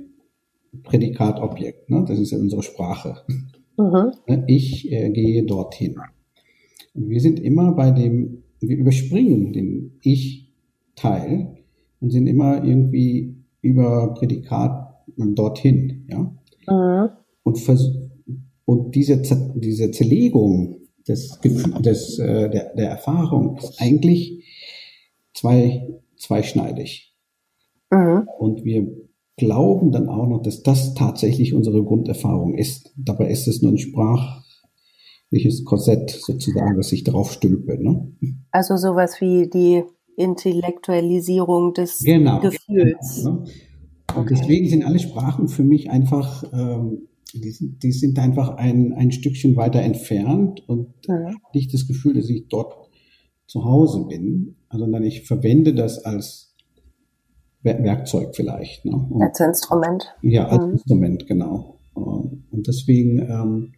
[0.83, 2.05] Prädikat, Objekt, ne?
[2.07, 3.23] das ist ja unsere Sprache.
[3.77, 4.13] Mhm.
[4.29, 5.97] Ne, ich äh, gehe dorthin.
[6.95, 11.57] Und wir sind immer bei dem, wir überspringen den Ich-Teil
[12.01, 16.35] und sind immer irgendwie über Prädikat dorthin, ja.
[16.67, 17.11] Mhm.
[17.43, 17.61] Und,
[18.65, 19.23] und diese,
[19.55, 24.45] diese Zerlegung des, des, äh, der, der Erfahrung ist eigentlich
[25.35, 27.15] zwei, zweischneidig.
[27.91, 28.29] Mhm.
[28.39, 28.87] Und wir
[29.37, 32.93] glauben dann auch noch, dass das tatsächlich unsere Grunderfahrung ist.
[32.97, 33.79] Dabei ist es nur ein
[35.35, 37.83] sprachliches Korsett sozusagen, das ich drauf stülpe.
[37.83, 38.13] Ne?
[38.51, 39.85] Also sowas wie die
[40.17, 43.23] Intellektualisierung des genau, Gefühls.
[43.25, 43.45] Genau, ne?
[44.15, 44.35] Und okay.
[44.39, 49.11] deswegen sind alle Sprachen für mich einfach, ähm, die, sind, die sind einfach ein, ein
[49.11, 51.37] Stückchen weiter entfernt und mhm.
[51.53, 52.75] nicht das Gefühl, dass ich dort
[53.47, 56.55] zu Hause bin, sondern ich verwende das als
[57.63, 58.85] Werkzeug vielleicht.
[58.85, 58.93] Ne?
[58.93, 60.15] Und, als Instrument.
[60.23, 60.73] Ja, als mhm.
[60.73, 61.81] Instrument, genau.
[61.95, 63.73] Und deswegen ähm,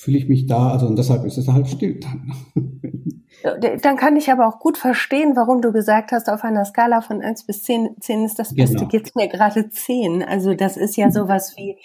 [0.00, 2.32] fühle ich mich da, also und deshalb ist es halt still dann.
[3.42, 7.22] Dann kann ich aber auch gut verstehen, warum du gesagt hast, auf einer Skala von
[7.22, 8.88] 1 bis 10, 10 ist das Beste, genau.
[8.88, 10.22] geht's mir gerade 10.
[10.22, 11.76] Also das ist ja sowas wie,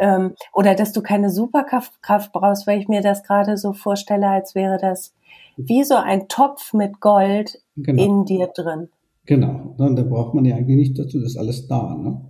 [0.00, 4.28] ähm, oder dass du keine Superkraft Kraft brauchst, weil ich mir das gerade so vorstelle,
[4.28, 5.14] als wäre das
[5.56, 8.02] wie so ein Topf mit Gold genau.
[8.02, 8.88] in dir drin.
[9.26, 11.94] Genau, da braucht man ja eigentlich nicht dazu, das ist alles da.
[11.94, 12.20] Ne?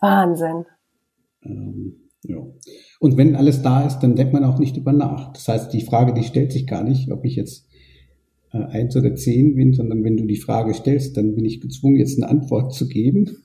[0.00, 0.64] Wahnsinn.
[1.42, 2.38] Ähm, ja.
[2.98, 5.32] Und wenn alles da ist, dann denkt man auch nicht über nach.
[5.32, 7.68] Das heißt, die Frage, die stellt sich gar nicht, ob ich jetzt
[8.52, 11.96] äh, eins oder zehn bin, sondern wenn du die Frage stellst, dann bin ich gezwungen,
[11.96, 13.44] jetzt eine Antwort zu geben.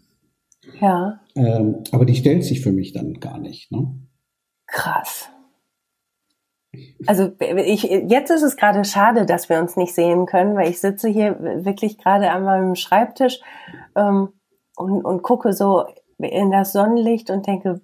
[0.80, 1.20] Ja.
[1.36, 3.72] Ähm, aber die stellt sich für mich dann gar nicht.
[3.72, 3.94] Ne?
[4.66, 5.30] Krass.
[7.06, 10.80] Also ich, jetzt ist es gerade schade, dass wir uns nicht sehen können, weil ich
[10.80, 13.42] sitze hier wirklich gerade an meinem Schreibtisch
[13.96, 14.30] ähm,
[14.76, 15.86] und, und gucke so
[16.18, 17.82] in das Sonnenlicht und denke,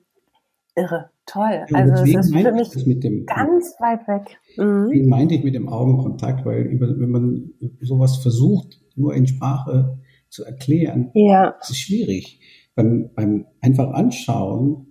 [0.75, 1.65] irre, toll.
[1.69, 4.37] Ja, also es ist für mich dem, ganz weit weg.
[4.57, 4.91] Mhm.
[4.91, 10.43] Wie meinte ich mit dem Augenkontakt, weil wenn man sowas versucht, nur in Sprache zu
[10.43, 11.55] erklären, ja.
[11.61, 12.39] ist es schwierig.
[12.75, 14.87] Beim, beim einfach anschauen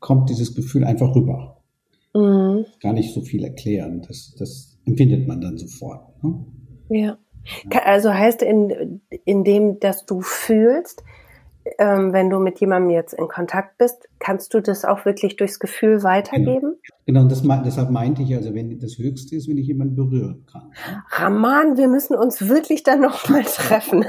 [0.00, 1.62] kommt dieses Gefühl einfach rüber.
[2.14, 2.66] Mhm.
[2.80, 4.02] Gar nicht so viel erklären.
[4.06, 6.22] Das, das empfindet man dann sofort.
[6.22, 6.46] Ne?
[6.88, 7.18] Ja.
[7.84, 11.04] Also heißt in, in dem, dass du fühlst,
[11.78, 15.58] ähm, wenn du mit jemandem jetzt in Kontakt bist, kannst du das auch wirklich durchs
[15.58, 16.76] Gefühl weitergeben?
[17.04, 20.46] Genau, genau das, deshalb meinte ich, also wenn das Höchste ist, wenn ich jemanden berühren
[20.50, 20.72] kann.
[21.10, 24.04] Raman, wir müssen uns wirklich dann nochmal treffen.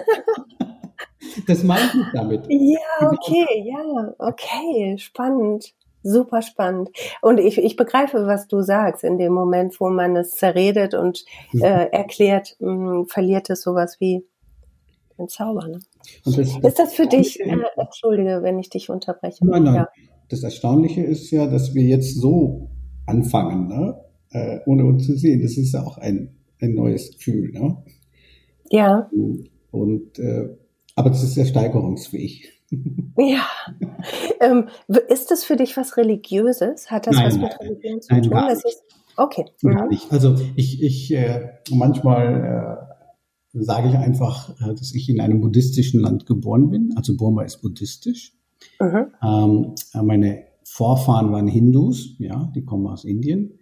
[1.47, 2.45] das meinte ich damit.
[2.49, 5.73] Ja, okay, ja, okay, spannend.
[6.03, 6.89] Super spannend.
[7.21, 9.03] Und ich, ich begreife, was du sagst.
[9.03, 11.63] In dem Moment, wo man es zerredet und mhm.
[11.63, 14.25] äh, erklärt, mh, mm, verliert es sowas wie
[15.17, 15.67] den Zauber.
[15.67, 15.79] Ne?
[16.23, 19.45] Das, ist das für dich, äh, entschuldige, wenn ich dich unterbreche.
[19.45, 19.75] Nein, nein.
[19.75, 19.89] Ja.
[20.29, 22.69] Das Erstaunliche ist ja, dass wir jetzt so
[23.05, 23.95] anfangen, ne?
[24.31, 25.41] äh, ohne uns zu sehen.
[25.41, 27.51] Das ist ja auch ein, ein neues Gefühl.
[27.51, 27.77] Ne?
[28.69, 29.09] Ja.
[29.71, 30.49] Und, äh,
[30.95, 32.53] aber das ist sehr steigerungsfähig.
[33.19, 33.47] Ja.
[34.41, 34.67] Ähm,
[35.07, 36.91] ist das für dich was Religiöses?
[36.91, 38.31] Hat das nein, was mit Religion zu nein, tun?
[38.33, 38.65] Gar nicht.
[38.65, 38.83] Ist,
[39.15, 39.45] okay.
[39.63, 39.89] Gar mhm.
[39.89, 40.11] nicht.
[40.11, 42.86] Also ich, ich äh, manchmal äh,
[43.59, 46.93] sage ich einfach, äh, dass ich in einem buddhistischen Land geboren bin.
[46.95, 48.33] Also Burma ist buddhistisch.
[48.79, 49.07] Mhm.
[49.23, 53.59] Ähm, meine Vorfahren waren Hindus, ja, die kommen aus Indien.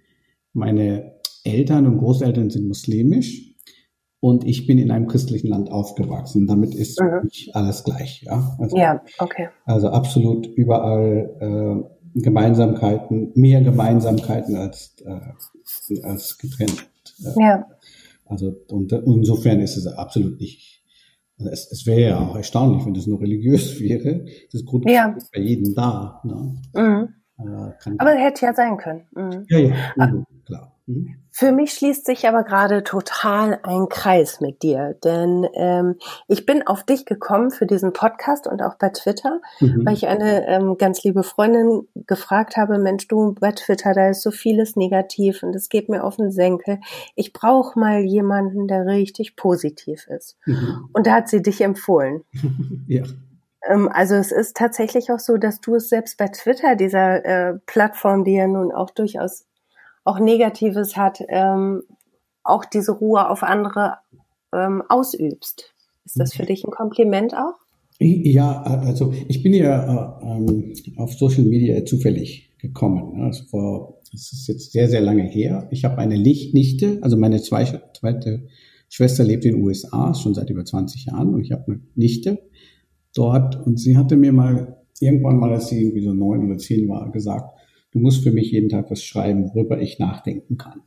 [0.54, 3.56] Meine Eltern und Großeltern sind muslimisch
[4.20, 6.48] und ich bin in einem christlichen Land aufgewachsen.
[6.48, 7.30] Damit ist mhm.
[7.54, 8.24] alles gleich.
[8.24, 9.50] Ja, also, ja okay.
[9.66, 16.90] Also absolut überall äh, Gemeinsamkeiten, mehr Gemeinsamkeiten als, äh, als getrennt.
[17.24, 17.68] Äh, ja.
[18.26, 20.84] Also und insofern ist es absolut nicht.
[21.38, 24.26] Also es, es wäre ja auch erstaunlich, wenn das nur religiös wäre.
[24.52, 25.14] Das Grund ja.
[25.18, 26.22] ist bei jedem da.
[26.24, 26.62] Ne?
[26.74, 27.10] Mhm.
[27.38, 29.08] Äh, Aber hätte ja sein können.
[29.16, 29.46] Mhm.
[29.50, 30.75] Ja, ja, mhm, klar.
[30.88, 31.16] Mhm.
[31.32, 35.96] Für mich schließt sich aber gerade total ein Kreis mit dir, denn ähm,
[36.28, 39.86] ich bin auf dich gekommen für diesen Podcast und auch bei Twitter, mhm.
[39.86, 44.22] weil ich eine ähm, ganz liebe Freundin gefragt habe, Mensch, du bei Twitter, da ist
[44.22, 46.80] so vieles negativ und es geht mir auf den Senkel.
[47.16, 50.38] Ich brauche mal jemanden, der richtig positiv ist.
[50.46, 50.90] Mhm.
[50.94, 52.24] Und da hat sie dich empfohlen.
[52.88, 53.04] ja.
[53.68, 57.54] Ähm, also es ist tatsächlich auch so, dass du es selbst bei Twitter, dieser äh,
[57.66, 59.46] Plattform, die ja nun auch durchaus
[60.06, 61.84] auch Negatives hat, ähm,
[62.44, 63.98] auch diese Ruhe auf andere
[64.54, 65.74] ähm, ausübst.
[66.06, 67.56] Ist das für dich ein Kompliment auch?
[68.00, 73.22] Ja, also ich bin ja äh, ähm, auf Social Media zufällig gekommen.
[73.22, 75.68] Also vor, das ist jetzt sehr, sehr lange her.
[75.72, 78.48] Ich habe eine Lichtnichte, also meine zweite
[78.90, 82.40] Schwester lebt in den USA, schon seit über 20 Jahren und ich habe eine Nichte
[83.16, 86.88] dort und sie hatte mir mal irgendwann mal, als sie irgendwie so neun oder zehn
[86.88, 87.50] war, gesagt,
[87.96, 90.82] du musst für mich jeden Tag was schreiben, worüber ich nachdenken kann.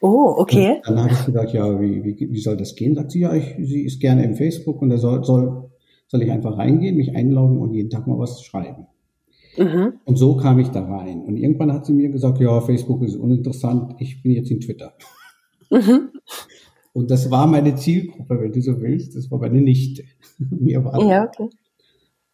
[0.00, 0.76] Oh, okay.
[0.76, 2.94] Und dann habe ich gesagt, ja, wie, wie, wie soll das gehen?
[2.94, 5.70] Sagt sie, ja, ich, sie ist gerne im Facebook und er soll, soll,
[6.06, 8.86] soll ich einfach reingehen, mich einloggen und jeden Tag mal was schreiben.
[9.58, 9.94] Mhm.
[10.06, 11.24] Und so kam ich da rein.
[11.24, 14.94] Und irgendwann hat sie mir gesagt, ja, Facebook ist uninteressant, ich bin jetzt in Twitter.
[15.70, 16.08] Mhm.
[16.94, 19.14] Und das war meine Zielgruppe, wenn du so willst.
[19.14, 20.04] Das war meine Nichte.
[20.38, 21.50] mir war ja, okay.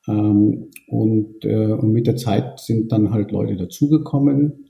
[0.09, 4.67] Ähm, und, äh, und mit der Zeit sind dann halt Leute dazugekommen.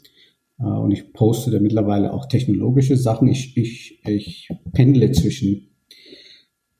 [0.58, 3.28] Äh, und ich poste da mittlerweile auch technologische Sachen.
[3.28, 5.68] Ich, ich, ich pendle zwischen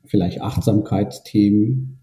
[0.05, 2.01] vielleicht Achtsamkeitsthemen,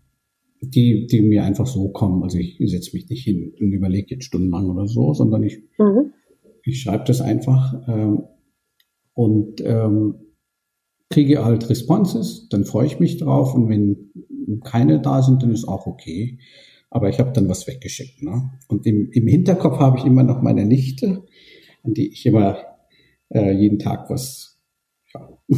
[0.61, 2.23] die, die mir einfach so kommen.
[2.23, 6.13] Also ich setze mich nicht hin und überlege jetzt stundenlang oder so, sondern ich, mhm.
[6.63, 8.23] ich schreibe das einfach ähm,
[9.13, 10.15] und ähm,
[11.09, 14.11] kriege halt Responses, dann freue ich mich drauf und wenn
[14.63, 16.39] keine da sind, dann ist auch okay.
[16.89, 18.23] Aber ich habe dann was weggeschickt.
[18.23, 18.51] Ne?
[18.67, 21.23] Und im, im Hinterkopf habe ich immer noch meine Nichte,
[21.83, 22.57] an die ich immer
[23.29, 24.59] äh, jeden Tag was.
[25.13, 25.29] Ja.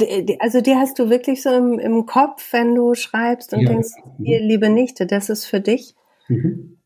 [0.00, 3.68] Die, also die hast du wirklich so im, im Kopf, wenn du schreibst und ja,
[3.68, 3.90] denkst,
[4.22, 5.94] hier, liebe Nichte, das ist für dich.
[6.28, 6.78] Mhm.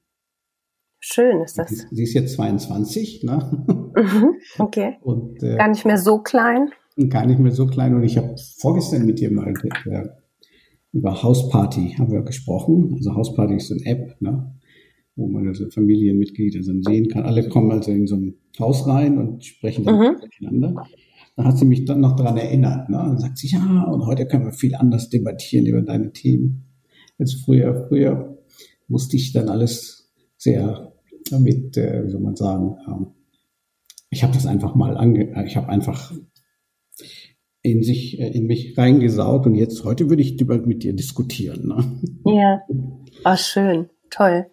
[0.98, 1.70] Schön ist das.
[1.70, 3.92] Sie, sie ist jetzt 22, ne?
[3.96, 4.98] Mhm, okay.
[5.02, 6.72] Und, äh, Gar nicht mehr so klein
[7.08, 7.94] gar nicht mehr so klein.
[7.94, 9.54] Und ich habe vorgestern mit dir mal
[9.86, 10.08] äh,
[10.92, 12.94] über Hausparty haben wir gesprochen.
[12.94, 14.54] Also Hausparty ist so eine App, ne?
[15.16, 17.24] wo man also Familienmitglieder dann sehen kann.
[17.24, 20.16] Alle kommen also in so ein Haus rein und sprechen dann mhm.
[20.22, 20.86] miteinander.
[21.36, 22.88] Da hat sie mich dann noch daran erinnert.
[22.90, 22.96] Ne?
[22.96, 26.64] Dann sagt sie, ja, und heute können wir viel anders debattieren über deine Themen.
[27.18, 28.38] Jetzt früher, früher
[28.88, 30.92] musste ich dann alles sehr
[31.38, 33.06] mit, äh, wie soll man sagen, ähm,
[34.10, 36.12] ich habe das einfach mal ange, ich habe einfach
[37.62, 41.68] in sich, äh, in mich reingesaut und jetzt heute würde ich über mit dir diskutieren.
[41.68, 42.32] Ne?
[42.32, 42.62] Ja,
[43.24, 44.46] oh, schön, toll.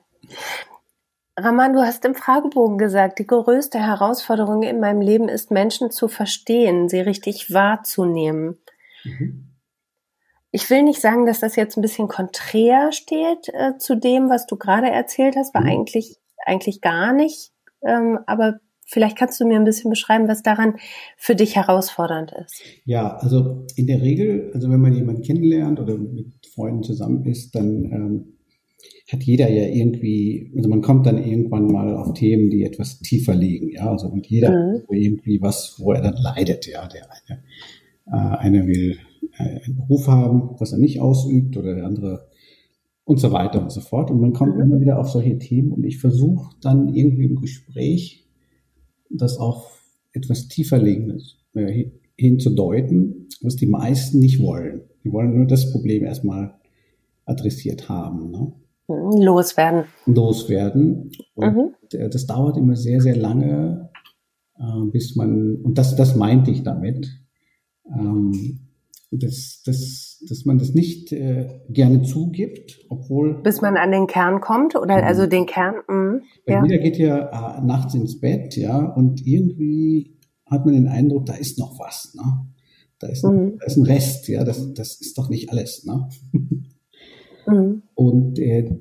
[1.35, 6.07] Raman, du hast im Fragebogen gesagt, die größte Herausforderung in meinem Leben ist, Menschen zu
[6.07, 8.57] verstehen, sie richtig wahrzunehmen.
[9.03, 9.45] Mhm.
[10.51, 14.47] Ich will nicht sagen, dass das jetzt ein bisschen konträr steht äh, zu dem, was
[14.47, 15.69] du gerade erzählt hast, war mhm.
[15.69, 17.51] eigentlich, eigentlich gar nicht.
[17.83, 18.59] Ähm, aber
[18.91, 20.73] Vielleicht kannst du mir ein bisschen beschreiben, was daran
[21.15, 22.63] für dich herausfordernd ist.
[22.85, 27.53] Ja, also in der Regel, also wenn man jemanden kennenlernt oder mit Freunden zusammen ist,
[27.53, 28.25] dann ähm,
[29.11, 33.35] hat jeder ja irgendwie, also man kommt dann irgendwann mal auf Themen, die etwas tiefer
[33.35, 34.81] liegen, ja, also und jeder mhm.
[34.89, 37.43] irgendwie was, wo er dann leidet, ja, der eine,
[38.07, 38.97] äh, einer will
[39.37, 42.27] äh, einen Beruf haben, was er nicht ausübt oder der andere
[43.03, 44.61] und so weiter und so fort und man kommt mhm.
[44.63, 48.25] immer wieder auf solche Themen und ich versuche dann irgendwie im Gespräch
[49.09, 49.81] das auf
[50.13, 54.81] etwas tieferlegendes äh, hinzudeuten, was die meisten nicht wollen.
[55.03, 56.55] Die wollen nur das Problem erstmal
[57.25, 58.31] adressiert haben.
[58.31, 58.53] Ne?
[58.87, 59.85] Mhm, loswerden.
[60.05, 61.11] Loswerden.
[61.35, 62.09] Und mhm.
[62.11, 63.89] das dauert immer sehr, sehr lange,
[64.57, 67.09] äh, bis man, und das, das meinte ich damit,
[67.87, 68.59] ähm,
[69.11, 69.61] dass,
[70.19, 73.41] dass, dass man das nicht äh, gerne zugibt, obwohl.
[73.41, 75.03] Bis man an den Kern kommt oder mhm.
[75.03, 75.75] also den Kern.
[75.87, 76.63] Mh, ja.
[76.63, 81.33] Jeder geht ja äh, nachts ins Bett, ja, und irgendwie hat man den Eindruck, da
[81.33, 82.45] ist noch was, ne?
[82.99, 83.57] Da ist, mhm.
[83.59, 86.09] da ist ein Rest, ja, das, das ist doch nicht alles, ne?
[87.47, 87.83] mhm.
[87.95, 88.77] Und äh,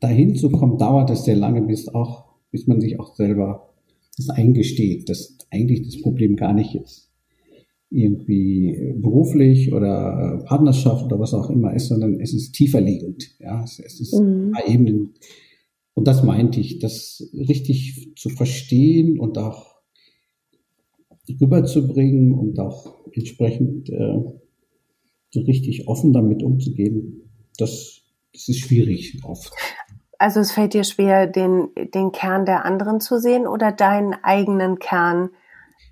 [0.00, 3.68] dahin zu kommen, dauert es sehr lange, bis auch, bis man sich auch selber
[4.16, 7.11] das eingesteht, dass eigentlich das Problem gar nicht ist
[7.92, 13.30] irgendwie beruflich oder Partnerschaft oder was auch immer ist, sondern es ist tiefer liegend.
[13.38, 14.52] Ja, es, es ist mhm.
[14.66, 15.14] Ebenen.
[15.94, 19.72] Und das meinte ich, das richtig zu verstehen und auch
[21.40, 24.22] rüberzubringen und auch entsprechend äh,
[25.30, 29.52] so richtig offen damit umzugehen, das, das ist schwierig oft.
[30.18, 34.78] Also es fällt dir schwer, den, den Kern der anderen zu sehen oder deinen eigenen
[34.78, 35.30] Kern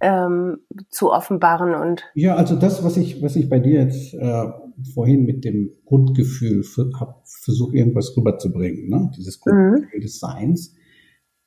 [0.01, 4.47] ähm, zu offenbaren und ja, also das, was ich, was ich bei dir jetzt äh,
[4.95, 6.65] vorhin mit dem Grundgefühl
[6.99, 9.11] habe versucht, irgendwas rüberzubringen, ne?
[9.17, 10.03] dieses Grundgefühl mhm.
[10.03, 10.75] des Seins.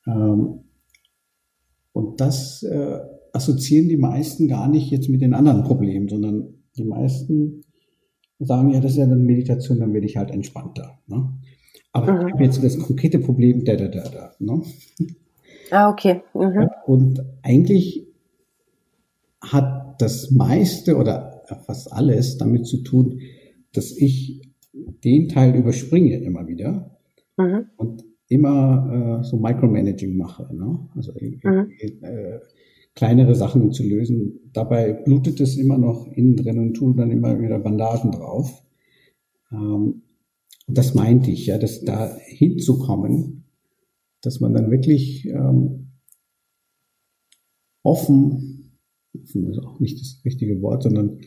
[0.08, 0.66] Ähm,
[1.94, 3.00] und das äh,
[3.34, 7.64] assoziieren die meisten gar nicht jetzt mit den anderen Problemen, sondern die meisten
[8.40, 11.00] sagen, ja, das ist ja dann Meditation, dann werde ich halt entspannter.
[11.08, 11.30] Ne?
[11.92, 12.28] Aber mhm.
[12.28, 14.32] ich habe jetzt das konkrete Problem, da, da, da, da.
[14.40, 14.62] Ne?
[15.72, 16.22] Ah, okay.
[16.34, 16.70] Mhm.
[16.86, 18.08] Und eigentlich
[19.44, 23.20] hat das meiste oder fast alles damit zu tun,
[23.74, 24.42] dass ich
[25.04, 26.98] den Teil überspringe immer wieder
[27.38, 27.66] mhm.
[27.78, 30.54] und immer äh, so Micromanaging mache.
[30.56, 30.80] Ne?
[30.96, 31.72] Also mhm.
[31.80, 32.40] äh,
[32.96, 34.40] kleinere Sachen zu lösen.
[34.54, 38.64] Dabei blutet es immer noch innen drin und tue dann immer wieder Bandagen drauf.
[39.52, 40.04] Ähm,
[40.66, 43.44] und das meinte ich, ja, dass da hinzukommen,
[44.22, 45.90] dass man dann wirklich ähm,
[47.84, 48.53] offen
[49.14, 51.20] ist auch nicht das richtige Wort, sondern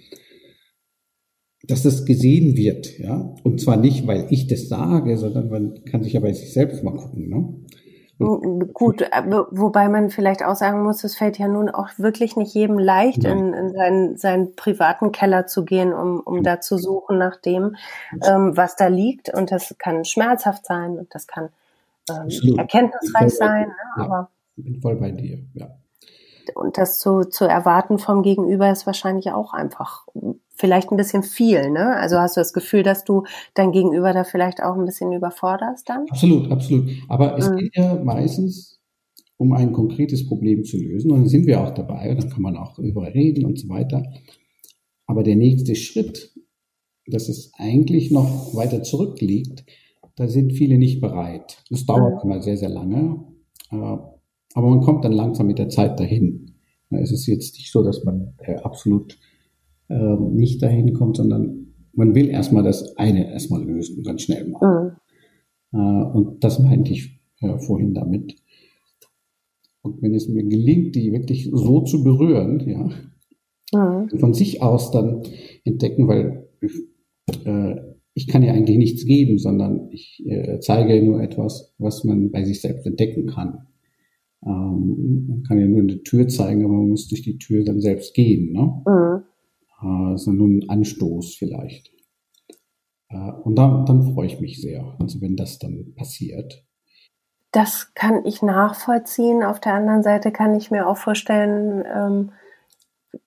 [1.66, 3.34] dass das gesehen wird, ja.
[3.42, 6.84] Und zwar nicht, weil ich das sage, sondern man kann sich ja bei sich selbst
[6.84, 7.54] mal gucken, ne?
[8.18, 9.02] Gut,
[9.50, 13.24] wobei man vielleicht auch sagen muss, es fällt ja nun auch wirklich nicht jedem leicht,
[13.24, 17.76] in, in seinen, seinen privaten Keller zu gehen, um, um da zu suchen nach dem,
[18.26, 19.28] ähm, was da liegt.
[19.34, 21.50] Und das kann schmerzhaft sein und das kann
[22.08, 23.68] ähm, erkenntnisreich sein.
[23.68, 24.04] Ne?
[24.04, 25.68] Aber ich bin voll bei dir, ja.
[26.54, 30.06] Und das zu, zu erwarten vom Gegenüber ist wahrscheinlich auch einfach
[30.54, 31.96] vielleicht ein bisschen viel, ne?
[31.96, 33.24] Also hast du das Gefühl, dass du
[33.54, 36.06] dein Gegenüber da vielleicht auch ein bisschen überforderst dann?
[36.10, 36.90] Absolut, absolut.
[37.08, 37.56] Aber es mhm.
[37.56, 38.80] geht ja meistens
[39.36, 42.42] um ein konkretes Problem zu lösen und dann sind wir auch dabei und dann kann
[42.42, 44.02] man auch darüber reden und so weiter.
[45.06, 46.32] Aber der nächste Schritt,
[47.06, 49.64] dass es eigentlich noch weiter zurückliegt,
[50.16, 51.62] da sind viele nicht bereit.
[51.68, 52.30] Das dauert mhm.
[52.30, 53.24] immer sehr, sehr lange.
[54.56, 56.52] Aber man kommt dann langsam mit der Zeit dahin.
[56.88, 59.18] Es ist jetzt nicht so, dass man äh, absolut
[59.90, 64.96] äh, nicht dahin kommt, sondern man will erstmal das eine erstmal lösen, ganz schnell machen.
[65.72, 65.78] Mhm.
[65.78, 68.36] Äh, und das meinte ich äh, vorhin damit.
[69.82, 72.88] Und wenn es mir gelingt, die wirklich so zu berühren, ja,
[73.78, 74.18] mhm.
[74.18, 75.22] von sich aus dann
[75.64, 76.48] entdecken, weil
[77.44, 77.76] äh,
[78.14, 82.42] ich kann ja eigentlich nichts geben, sondern ich äh, zeige nur etwas, was man bei
[82.44, 83.66] sich selbst entdecken kann.
[84.46, 87.80] Ähm, man kann ja nur eine Tür zeigen, aber man muss durch die Tür dann
[87.80, 88.52] selbst gehen.
[88.52, 88.82] Ne?
[88.86, 89.24] Mhm
[89.82, 91.92] äh, sondern ein Anstoß vielleicht.
[93.08, 96.64] Äh, und dann, dann freue ich mich sehr, also wenn das dann passiert.
[97.52, 99.42] Das kann ich nachvollziehen.
[99.42, 102.32] Auf der anderen Seite kann ich mir auch vorstellen, ähm,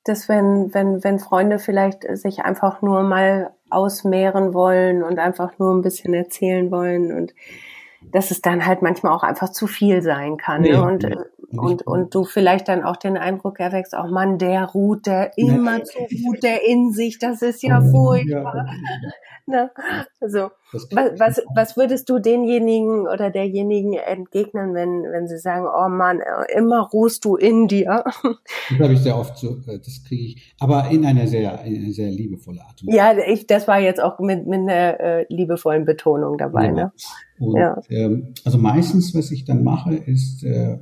[0.03, 5.73] dass wenn, wenn, wenn Freunde vielleicht sich einfach nur mal ausmehren wollen und einfach nur
[5.73, 7.33] ein bisschen erzählen wollen und
[8.01, 10.61] dass es dann halt manchmal auch einfach zu viel sein kann.
[10.61, 10.83] Nee, ne?
[10.83, 11.15] Und nee.
[11.51, 15.83] Und, und du vielleicht dann auch den Eindruck erwächst, auch Mann, der ruht, der immer
[15.83, 18.67] zu ruht, der in sich, das ist ja furchtbar.
[19.47, 19.71] Ja, ne?
[20.21, 20.51] Also,
[20.91, 26.21] was, was würdest du denjenigen oder derjenigen entgegnen, wenn, wenn sie sagen, oh Mann,
[26.55, 28.03] immer ruhst du in dir?
[28.69, 31.91] Das habe ich sehr oft so, äh, das kriege ich, aber in einer sehr, eine
[31.91, 32.81] sehr liebevolle Art.
[32.83, 36.67] Ja, ich, das war jetzt auch mit, mit einer äh, liebevollen Betonung dabei.
[36.67, 36.71] Ja.
[36.71, 36.91] Ne?
[37.39, 37.81] Und, ja.
[37.89, 40.77] Ähm, also meistens, was ich dann mache, ist, äh,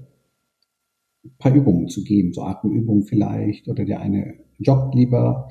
[1.40, 5.50] paar Übungen zu geben, so Atemübungen vielleicht, oder der eine joggt lieber,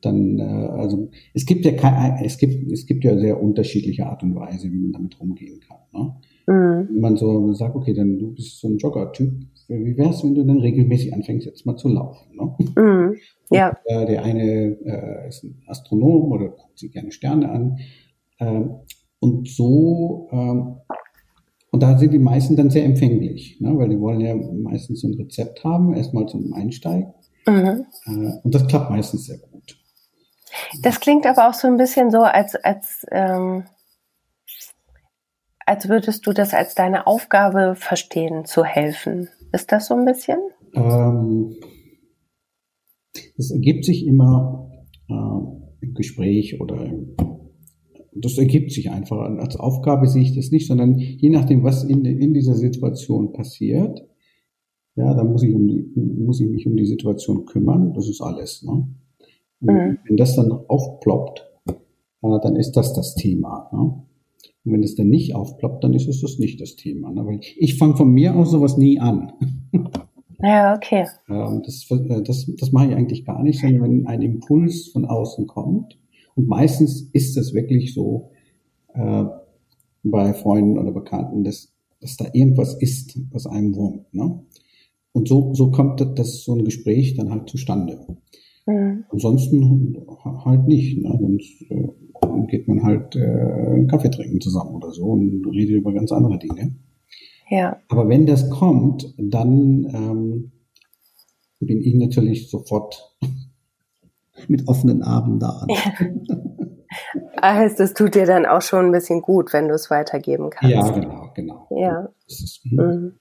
[0.00, 4.22] dann, äh, also es gibt ja kein, es gibt, es gibt ja sehr unterschiedliche Art
[4.22, 5.78] und Weise, wie man damit rumgehen kann.
[5.92, 6.14] Ne?
[6.46, 6.88] Mhm.
[6.90, 9.32] Wenn man so sagt, okay, dann du bist so ein Jogger-Typ,
[9.68, 12.36] wie wär's, wenn du dann regelmäßig anfängst, jetzt mal zu laufen?
[12.36, 12.54] Ne?
[12.76, 13.14] Mhm.
[13.50, 13.68] Ja.
[13.68, 17.78] Und, äh, der eine äh, ist ein Astronom oder guckt sich gerne Sterne an.
[18.40, 18.74] Ähm,
[19.20, 20.76] und so ähm,
[21.74, 23.76] und da sind die meisten dann sehr empfänglich, ne?
[23.76, 27.12] weil die wollen ja meistens ein Rezept haben, erstmal zum Einsteigen.
[27.48, 27.86] Mhm.
[28.06, 29.76] Äh, und das klappt meistens sehr gut.
[30.82, 33.64] Das klingt aber auch so ein bisschen so, als, als, ähm,
[35.66, 39.28] als würdest du das als deine Aufgabe verstehen, zu helfen.
[39.50, 40.38] Ist das so ein bisschen?
[40.74, 41.56] Ähm,
[43.36, 44.70] das ergibt sich immer
[45.08, 47.16] äh, im Gespräch oder im
[48.16, 49.18] das ergibt sich einfach.
[49.18, 54.06] Als Aufgabe sehe ich das nicht, sondern je nachdem, was in, in dieser Situation passiert,
[54.96, 57.92] ja, dann muss ich, um die, muss ich mich um die Situation kümmern.
[57.94, 58.62] Das ist alles.
[58.62, 58.86] Ne?
[59.60, 59.98] Mhm.
[60.06, 61.44] Wenn das dann aufploppt,
[62.22, 63.68] äh, dann ist das das Thema.
[63.72, 63.80] Ne?
[64.64, 67.10] Und wenn es dann nicht aufploppt, dann ist es das nicht das Thema.
[67.10, 67.26] Ne?
[67.26, 69.32] Weil ich fange von mir aus sowas nie an.
[70.42, 71.06] Ja, okay.
[71.28, 75.06] Ähm, das, äh, das, das mache ich eigentlich gar nicht, sondern wenn ein Impuls von
[75.06, 75.98] außen kommt,
[76.34, 78.30] und meistens ist es wirklich so
[78.94, 79.24] äh,
[80.02, 84.12] bei Freunden oder Bekannten, dass, dass da irgendwas ist, was einem wurmt.
[84.12, 84.42] Ne?
[85.12, 87.98] Und so, so kommt das, so ein Gespräch dann halt zustande.
[88.66, 89.04] Mhm.
[89.10, 89.96] Ansonsten
[90.44, 91.02] halt nicht.
[91.02, 91.16] Ne?
[91.20, 91.88] Sonst äh,
[92.48, 96.38] geht man halt äh, einen Kaffee trinken zusammen oder so und redet über ganz andere
[96.38, 96.74] Dinge.
[97.50, 97.78] Ja.
[97.88, 100.52] Aber wenn das kommt, dann ähm,
[101.60, 103.16] bin ich natürlich sofort
[104.48, 105.66] mit offenen Armen da.
[105.68, 105.92] Ja.
[107.42, 110.74] Heißt, es tut dir dann auch schon ein bisschen gut, wenn du es weitergeben kannst.
[110.74, 111.68] Ja, genau, genau.
[111.70, 112.08] Ja.
[112.26, 112.76] Ist, hm.
[112.76, 113.12] mhm.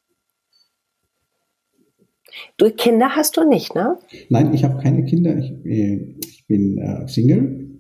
[2.58, 3.98] Du Kinder hast du nicht, ne?
[4.30, 5.38] Nein, ich habe keine Kinder.
[5.38, 7.80] Ich, äh, ich bin äh, Single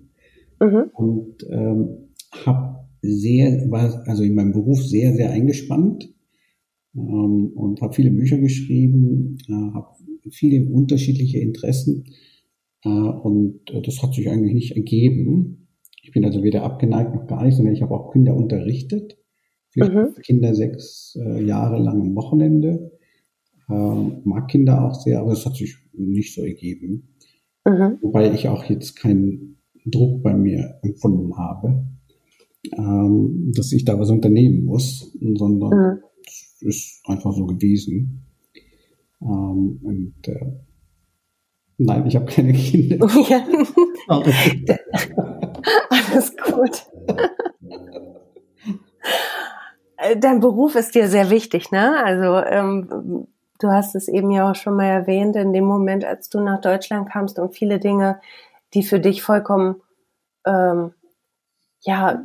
[0.59, 0.91] mhm.
[0.93, 2.09] und ähm,
[2.45, 6.13] habe sehr, war also in meinem Beruf sehr, sehr eingespannt
[6.95, 9.87] ähm, und habe viele Bücher geschrieben, äh, habe
[10.31, 12.05] viele unterschiedliche Interessen
[12.89, 15.67] und äh, das hat sich eigentlich nicht ergeben.
[16.01, 19.17] Ich bin also weder abgeneigt noch gar nicht, sondern ich habe auch Kinder unterrichtet.
[19.75, 20.13] Mhm.
[20.21, 22.91] Kinder sechs äh, Jahre lang am Wochenende.
[23.69, 27.15] Ähm, mag Kinder auch sehr, aber es hat sich nicht so ergeben.
[27.65, 27.97] Mhm.
[28.01, 29.55] Wobei ich auch jetzt kein
[29.85, 31.85] Druck bei mir empfunden habe,
[32.77, 36.03] ähm, dass ich da was unternehmen muss, sondern mhm.
[36.25, 38.25] es ist einfach so gewesen.
[39.21, 40.51] Ähm, und äh,
[41.77, 43.07] nein, ich habe keine Kinder.
[43.29, 43.45] Ja.
[45.89, 46.85] Alles gut.
[49.97, 52.03] Äh, dein Beruf ist dir sehr wichtig, ne?
[52.03, 53.27] Also ähm,
[53.59, 56.61] du hast es eben ja auch schon mal erwähnt, in dem Moment, als du nach
[56.61, 58.19] Deutschland kamst und viele Dinge,
[58.73, 59.81] die für dich vollkommen
[60.45, 60.93] ähm,
[61.81, 62.21] ja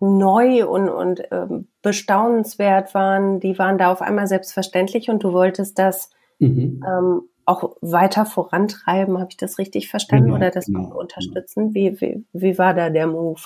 [0.00, 5.78] neu und, und ähm, bestaunenswert waren, die waren da auf einmal selbstverständlich und du wolltest
[5.78, 6.82] das mhm.
[6.86, 9.18] ähm, auch weiter vorantreiben.
[9.18, 11.00] Habe ich das richtig verstanden genau, oder das genau, genau.
[11.00, 11.74] unterstützen?
[11.74, 13.40] Wie, wie, wie war da der Move?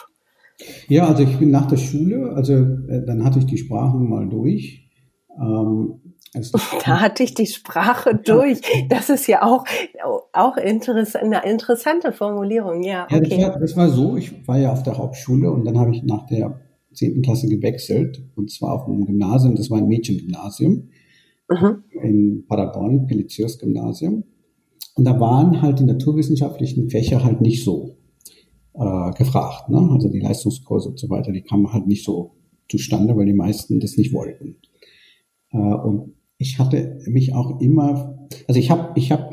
[0.88, 4.28] Ja, also ich bin nach der Schule, also äh, dann hatte ich die Sprachen mal
[4.28, 4.88] durch.
[5.40, 6.01] Ähm,
[6.84, 8.61] da hatte ich die Sprache durch.
[8.88, 9.64] Das ist ja auch,
[10.32, 13.07] auch interess eine interessante Formulierung, ja.
[13.11, 13.40] Okay.
[13.40, 15.94] Ja, das war, das war so, ich war ja auf der Hauptschule und dann habe
[15.94, 16.61] ich nach der
[16.92, 20.88] zehnten Klasse gewechselt und zwar auf einem Gymnasium, das war ein Mädchengymnasium
[21.49, 21.84] mhm.
[22.03, 24.24] in Paderborn, Peliziers Gymnasium.
[24.94, 27.96] Und da waren halt die naturwissenschaftlichen Fächer halt nicht so
[28.74, 29.68] äh, gefragt.
[29.68, 29.88] Ne?
[29.92, 32.32] Also die Leistungskurse und so weiter, die kamen halt nicht so
[32.68, 34.57] zustande, weil die meisten das nicht wollten.
[35.53, 39.30] Äh, und ich hatte mich auch immer, also ich habe ich hab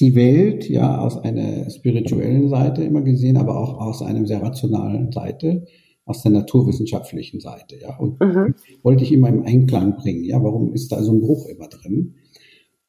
[0.00, 5.12] die Welt ja aus einer spirituellen Seite immer gesehen, aber auch aus einer sehr rationalen
[5.12, 5.66] Seite,
[6.04, 7.96] aus der naturwissenschaftlichen Seite, ja.
[7.98, 8.54] Und mhm.
[8.82, 10.42] wollte ich immer im Einklang bringen, ja.
[10.42, 12.14] Warum ist da so ein Bruch immer drin?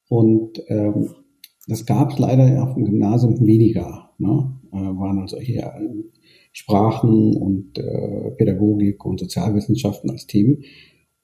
[0.07, 1.09] Und ähm,
[1.67, 4.11] das gab es leider auf dem Gymnasium weniger.
[4.17, 4.51] Ne?
[4.71, 5.79] Äh, waren also eher
[6.51, 10.63] Sprachen und äh, Pädagogik und Sozialwissenschaften als Themen.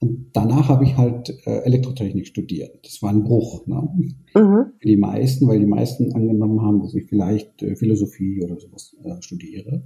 [0.02, 2.80] Und danach habe ich halt äh, Elektrotechnik studiert.
[2.86, 3.90] Das war ein Bruch ne?
[4.34, 4.72] Mhm.
[4.80, 8.96] für die meisten, weil die meisten angenommen haben, dass ich vielleicht äh, Philosophie oder sowas
[9.04, 9.84] äh, studiere.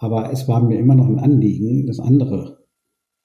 [0.00, 2.64] Aber es war mir immer noch ein Anliegen, das andere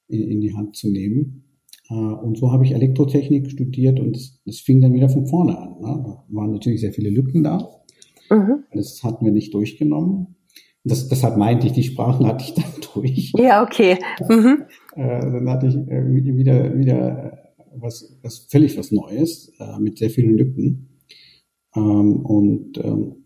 [0.07, 1.45] in, in die Hand zu nehmen.
[1.89, 5.80] Äh, und so habe ich Elektrotechnik studiert und es fing dann wieder von vorne an.
[5.80, 6.03] Ne?
[6.05, 7.82] Da waren natürlich sehr viele Lücken da.
[8.30, 8.65] Mhm.
[8.73, 10.36] Das hatten wir nicht durchgenommen.
[10.84, 13.32] Das, deshalb meinte ich, die Sprachen hatte ich dann durch.
[13.38, 13.97] Ja, okay.
[14.28, 14.63] Mhm.
[14.95, 20.09] Äh, dann hatte ich äh, wieder, wieder was, was völlig was Neues, äh, mit sehr
[20.09, 20.99] vielen Lücken.
[21.73, 23.24] Ähm, und ähm,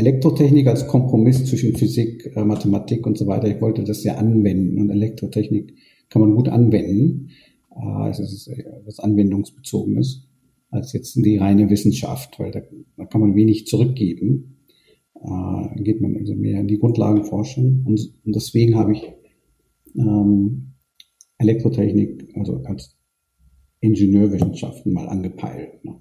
[0.00, 4.80] Elektrotechnik als Kompromiss zwischen Physik, äh, Mathematik und so weiter, ich wollte das ja anwenden
[4.80, 5.74] und Elektrotechnik
[6.08, 7.30] kann man gut anwenden.
[7.70, 8.50] Äh, es ist
[8.84, 10.26] was Anwendungsbezogenes
[10.70, 12.60] als jetzt die reine Wissenschaft, weil da,
[12.96, 14.56] da kann man wenig zurückgeben
[15.22, 17.84] äh, geht man also mehr in die Grundlagenforschung.
[17.84, 19.12] Und, und deswegen habe ich
[19.96, 20.72] ähm,
[21.38, 22.96] Elektrotechnik, also als
[23.80, 25.84] Ingenieurwissenschaften mal angepeilt.
[25.84, 26.00] Ne?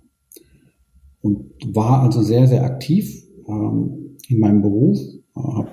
[1.21, 5.69] Und war also sehr, sehr aktiv ähm, in meinem Beruf, äh, habe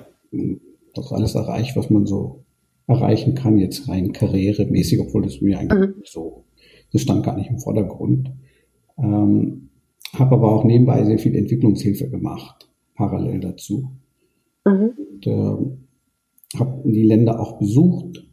[0.93, 2.43] das alles erreicht, was man so
[2.87, 6.01] erreichen kann, jetzt rein karrieremäßig, obwohl das mir eigentlich mhm.
[6.03, 6.45] so,
[6.91, 8.31] das stand gar nicht im Vordergrund.
[8.97, 9.69] Ähm,
[10.13, 12.67] habe aber auch nebenbei sehr viel Entwicklungshilfe gemacht
[12.97, 13.91] parallel dazu.
[14.65, 14.91] Mhm.
[14.97, 18.27] Und äh, habe die Länder auch besucht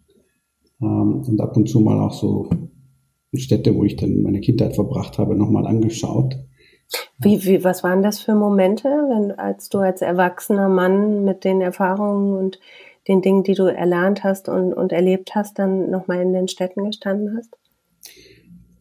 [0.80, 2.48] ähm, und ab und zu mal auch so
[3.34, 6.36] Städte, wo ich dann meine Kindheit verbracht habe, nochmal angeschaut.
[7.18, 11.60] Wie, wie, was waren das für Momente, wenn, als du als erwachsener Mann mit den
[11.60, 12.58] Erfahrungen und
[13.08, 16.84] den Dingen, die du erlernt hast und, und erlebt hast, dann nochmal in den Städten
[16.84, 17.56] gestanden hast?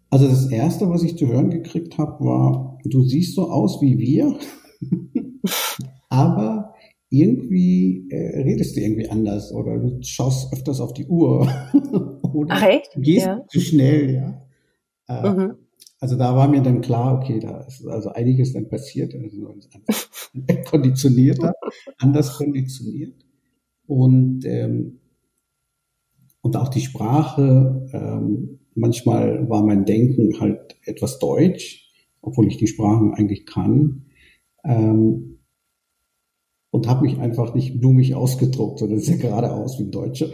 [0.09, 3.97] Also das Erste, was ich zu hören gekriegt habe, war, du siehst so aus wie
[3.97, 4.37] wir.
[6.09, 6.73] Aber
[7.09, 11.47] irgendwie äh, redest du irgendwie anders oder du schaust öfters auf die Uhr
[12.33, 12.91] oder Ach, echt?
[12.97, 13.45] gehst ja.
[13.47, 14.41] zu schnell, ja.
[15.07, 15.55] Äh, mhm.
[16.03, 19.55] Also da war mir dann klar, okay, da ist also einiges dann passiert, also
[20.69, 21.53] konditionierter,
[21.97, 23.25] anders konditioniert
[23.87, 24.99] und ähm,
[26.41, 27.87] und auch die Sprache.
[27.93, 31.89] Ähm, manchmal war mein Denken halt etwas deutsch,
[32.21, 34.07] obwohl ich die Sprachen eigentlich kann
[34.65, 35.39] ähm,
[36.69, 40.27] und habe mich einfach nicht blumig ausgedruckt, sondern sehr geradeaus wie ein Deutscher.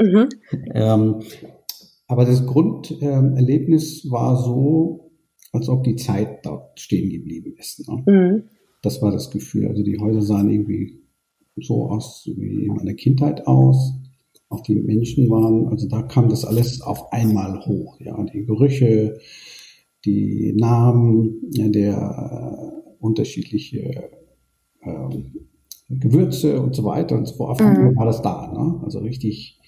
[0.00, 0.28] Mhm.
[0.74, 1.22] ähm,
[2.08, 5.10] aber das Grunderlebnis war so,
[5.52, 7.88] als ob die Zeit dort stehen geblieben ist.
[7.88, 8.02] Ne?
[8.06, 8.42] Mhm.
[8.82, 9.68] Das war das Gefühl.
[9.68, 11.00] Also die Häuser sahen irgendwie
[11.56, 13.94] so aus wie in meiner Kindheit aus.
[14.48, 17.98] Auch die Menschen waren, also da kam das alles auf einmal hoch.
[18.00, 19.18] Ja, die Gerüche,
[20.04, 24.10] die Namen, ja, der unterschiedliche
[24.82, 25.08] äh,
[25.88, 27.60] Gewürze und so weiter und so fort.
[27.60, 27.96] Mhm.
[27.96, 28.80] War das da, ne?
[28.84, 29.58] Also richtig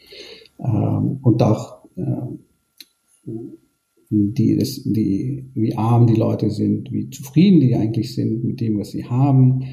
[0.59, 1.78] ähm, und auch äh,
[4.11, 8.79] die, das, die, wie arm die Leute sind, wie zufrieden die eigentlich sind mit dem,
[8.79, 9.65] was sie haben.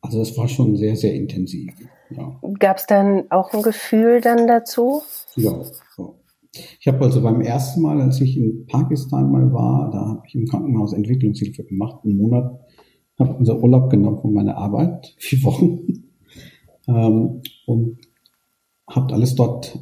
[0.00, 1.74] Also es war schon sehr, sehr intensiv.
[2.10, 2.40] Ja.
[2.58, 5.02] Gab es dann auch ein Gefühl dann dazu?
[5.36, 5.62] Ja.
[5.98, 6.14] ja.
[6.80, 10.34] Ich habe also beim ersten Mal, als ich in Pakistan mal war, da habe ich
[10.34, 12.58] im Krankenhaus Entwicklungshilfe gemacht, einen Monat,
[13.18, 16.04] habe unser Urlaub genommen von meiner Arbeit, vier Wochen,
[16.88, 17.98] ähm, und
[18.88, 19.78] habe alles dort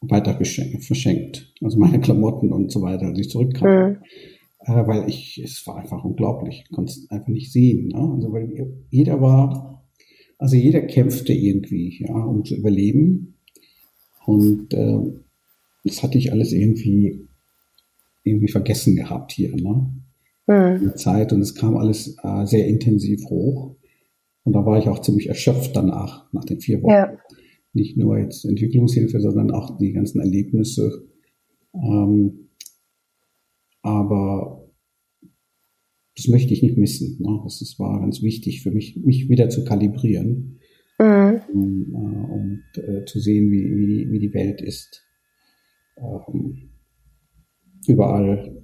[0.00, 1.52] weiter verschenkt.
[1.62, 3.90] Also meine Klamotten und so weiter, als ich zurückkam.
[3.90, 3.96] Mhm.
[4.60, 6.64] Äh, weil ich, es war einfach unglaublich.
[6.64, 7.88] Ich konnte es einfach nicht sehen.
[7.88, 8.12] Ne?
[8.14, 8.48] Also weil
[8.90, 9.84] jeder war,
[10.38, 13.36] also jeder kämpfte irgendwie, ja, um zu überleben.
[14.26, 14.98] Und äh,
[15.84, 17.26] das hatte ich alles irgendwie,
[18.22, 19.94] irgendwie vergessen gehabt hier, ne?
[20.46, 20.96] Mhm.
[20.96, 23.76] Zeit und es kam alles äh, sehr intensiv hoch.
[24.44, 26.90] Und da war ich auch ziemlich erschöpft danach, nach den vier Wochen.
[26.90, 27.16] Ja
[27.72, 31.08] nicht nur jetzt Entwicklungshilfe, sondern auch die ganzen Erlebnisse.
[31.74, 32.48] Ähm,
[33.82, 34.68] aber
[36.16, 37.18] das möchte ich nicht missen.
[37.20, 37.40] Ne?
[37.44, 40.58] Das, das war ganz wichtig für mich, mich wieder zu kalibrieren
[41.00, 41.40] mhm.
[41.52, 45.02] um, äh, und äh, zu sehen, wie, wie, wie die Welt ist.
[45.96, 46.70] Ähm,
[47.86, 48.62] überall.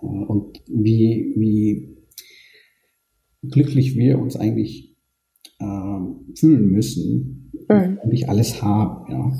[0.00, 1.96] Äh, und wie, wie
[3.48, 4.96] glücklich wir uns eigentlich
[5.60, 7.37] ähm, fühlen müssen,
[7.68, 7.98] mhm.
[8.04, 9.32] nicht alles haben, ja.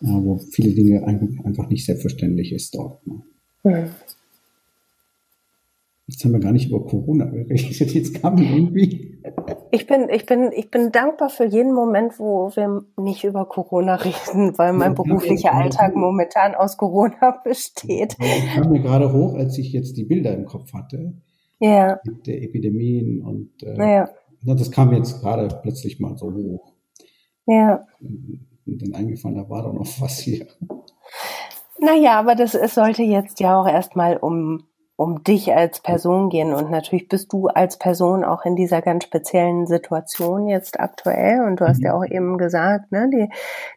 [0.00, 0.24] ja.
[0.24, 3.06] Wo viele Dinge einfach nicht selbstverständlich ist dort.
[3.06, 3.22] Ne?
[3.64, 3.90] Mhm.
[6.08, 7.92] Jetzt haben wir gar nicht über Corona geredet.
[7.92, 9.20] Jetzt kam irgendwie.
[9.70, 13.96] Ich bin, ich bin, ich bin dankbar für jeden Moment, wo wir nicht über Corona
[13.96, 18.16] reden, weil mein ja, beruflicher Alltag momentan aus Corona besteht.
[18.18, 21.12] Ich kam mir gerade hoch, als ich jetzt die Bilder im Kopf hatte.
[21.60, 22.00] Ja.
[22.04, 24.08] Mit der Epidemien und äh, ja.
[24.46, 26.72] das kam jetzt gerade plötzlich mal so hoch.
[27.48, 27.86] Ja.
[28.00, 30.46] Und dann eingefallen, da war doch noch was hier.
[31.80, 34.64] Naja, aber das, es sollte jetzt ja auch erstmal um,
[34.96, 36.52] um dich als Person gehen.
[36.52, 41.40] Und natürlich bist du als Person auch in dieser ganz speziellen Situation jetzt aktuell.
[41.40, 41.86] Und du hast mhm.
[41.86, 43.30] ja auch eben gesagt, ne, die,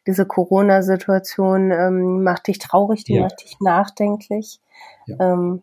[0.06, 3.22] diese Corona-Situation ähm, macht dich traurig, die ja.
[3.22, 4.60] macht dich nachdenklich.
[5.06, 5.34] Ja.
[5.34, 5.62] Ähm,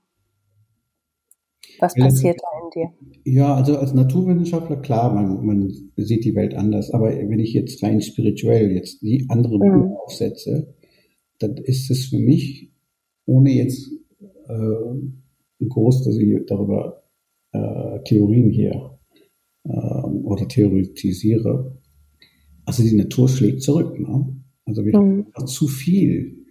[1.81, 3.33] was passiert da in dir?
[3.33, 6.91] Ja, also als Naturwissenschaftler, klar, man, man sieht die Welt anders.
[6.91, 9.93] Aber wenn ich jetzt rein spirituell jetzt die andere mhm.
[9.93, 10.75] aufsetze,
[11.39, 12.73] dann ist es für mich,
[13.27, 13.91] ohne jetzt
[14.49, 17.05] äh, groß, dass ich darüber
[17.53, 18.99] äh, Theorien hier
[19.65, 21.79] äh, oder theoretisiere,
[22.65, 23.99] also die Natur schlägt zurück.
[23.99, 24.43] Ne?
[24.65, 25.27] Also wir mhm.
[25.35, 26.47] haben zu viel,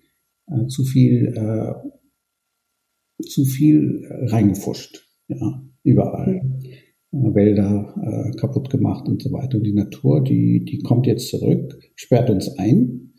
[0.48, 1.74] äh, zu viel, äh,
[3.24, 6.42] zu viel reingefuscht ja, überall.
[6.44, 6.68] Mhm.
[7.12, 9.58] Wälder äh, kaputt gemacht und so weiter.
[9.58, 13.14] Und die Natur, die, die kommt jetzt zurück, sperrt uns ein,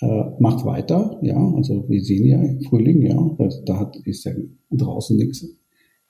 [0.00, 3.36] äh, macht weiter, ja, also wir sehen ja im Frühling, ja,
[3.66, 4.32] da hat, ist ja
[4.70, 5.46] draußen nichts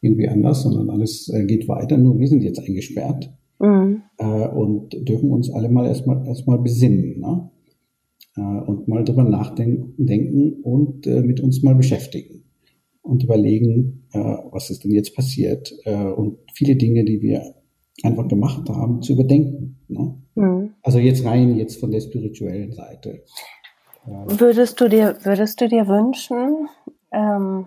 [0.00, 4.02] irgendwie anders, sondern alles äh, geht weiter, nur wir sind jetzt eingesperrt mhm.
[4.18, 7.50] äh, und dürfen uns alle mal erstmal erstmal besinnen, ne?
[8.36, 12.40] Äh, und mal drüber nachdenken und äh, mit uns mal beschäftigen
[13.02, 17.54] und überlegen, äh, was ist denn jetzt passiert äh, und viele Dinge, die wir
[18.02, 19.78] einfach gemacht haben, zu überdenken.
[19.88, 20.14] Ne?
[20.34, 20.74] Mhm.
[20.82, 23.24] Also jetzt rein jetzt von der spirituellen Seite.
[24.04, 26.68] Würdest du dir, würdest du dir wünschen,
[27.12, 27.66] ähm,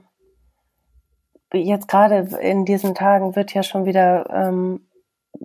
[1.53, 4.81] jetzt gerade in diesen Tagen wird ja schon wieder, ähm,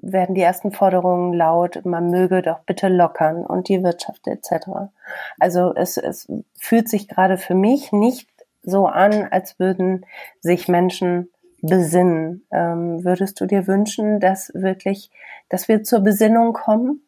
[0.01, 4.91] werden die ersten Forderungen laut, man möge doch bitte lockern und die Wirtschaft etc.
[5.39, 8.29] Also es, es fühlt sich gerade für mich nicht
[8.69, 10.05] so an, als würden
[10.41, 11.29] sich Menschen
[11.63, 12.47] besinnen.
[12.53, 15.11] Ähm, würdest du dir wünschen, dass wirklich,
[15.49, 17.03] dass wir zur Besinnung kommen?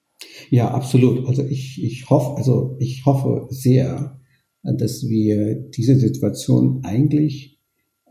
[0.51, 1.27] Ja, absolut.
[1.29, 4.19] Also ich, ich hoffe, also ich hoffe sehr,
[4.63, 7.59] dass wir diese Situation eigentlich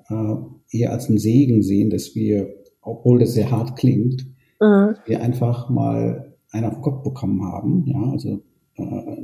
[0.10, 0.36] äh,
[0.72, 2.50] eher als einen Segen sehen, dass wir,
[2.82, 4.26] obwohl das sehr hart klingt,
[4.60, 4.95] mhm.
[5.06, 7.86] wir einfach mal einen auf Kopf bekommen haben.
[7.86, 8.41] Ja, also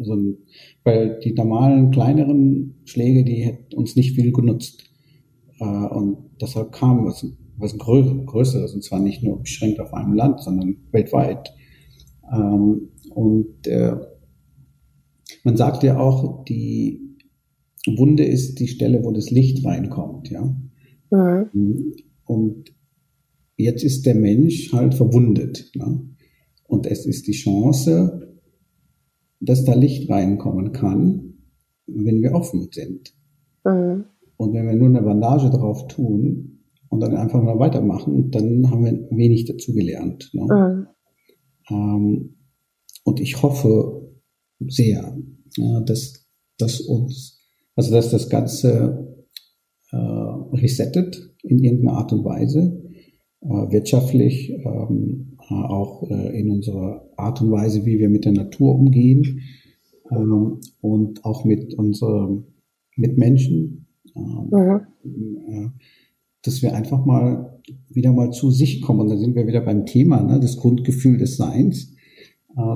[0.02, 0.38] so ein,
[0.84, 4.84] weil die normalen kleineren Schläge, die hätten uns nicht viel genutzt.
[5.60, 7.26] Äh, und deshalb kam was,
[7.58, 11.54] was Größeres, und zwar nicht nur beschränkt auf einem Land, sondern weltweit.
[12.32, 13.96] Ähm, und äh,
[15.44, 17.02] man sagt ja auch, die
[17.88, 20.56] Wunde ist die Stelle, wo das Licht reinkommt, ja.
[21.12, 21.94] Mhm.
[22.26, 22.74] Und
[23.58, 25.72] jetzt ist der Mensch halt verwundet.
[25.76, 26.02] Ne?
[26.64, 28.25] Und es ist die Chance,
[29.40, 31.34] dass da Licht reinkommen kann,
[31.88, 33.14] wenn wir offen sind.
[33.64, 34.06] Mhm.
[34.38, 38.86] Und wenn wir nur eine Bandage drauf tun und dann einfach mal weitermachen, dann haben
[38.86, 40.32] wir wenig dazu gelernt.
[40.34, 40.44] Ne?
[40.44, 40.88] Mhm.
[41.70, 42.36] Ähm,
[43.04, 44.12] und ich hoffe
[44.68, 45.18] sehr,
[45.58, 46.28] ja, dass,
[46.58, 47.42] dass uns,
[47.76, 49.26] also dass das Ganze
[49.92, 52.84] äh, resettet in irgendeiner Art und Weise,
[53.42, 58.32] äh, wirtschaftlich, ähm, äh, auch äh, in unserer Art und Weise, wie wir mit der
[58.32, 59.42] Natur umgehen
[60.12, 62.46] ähm, und auch mit unseren
[62.96, 63.88] Mitmenschen.
[64.16, 64.50] Ähm,
[65.04, 65.72] mhm.
[66.42, 69.02] dass wir einfach mal wieder mal zu sich kommen.
[69.02, 71.94] Und da sind wir wieder beim Thema, ne, das Grundgefühl des Seins,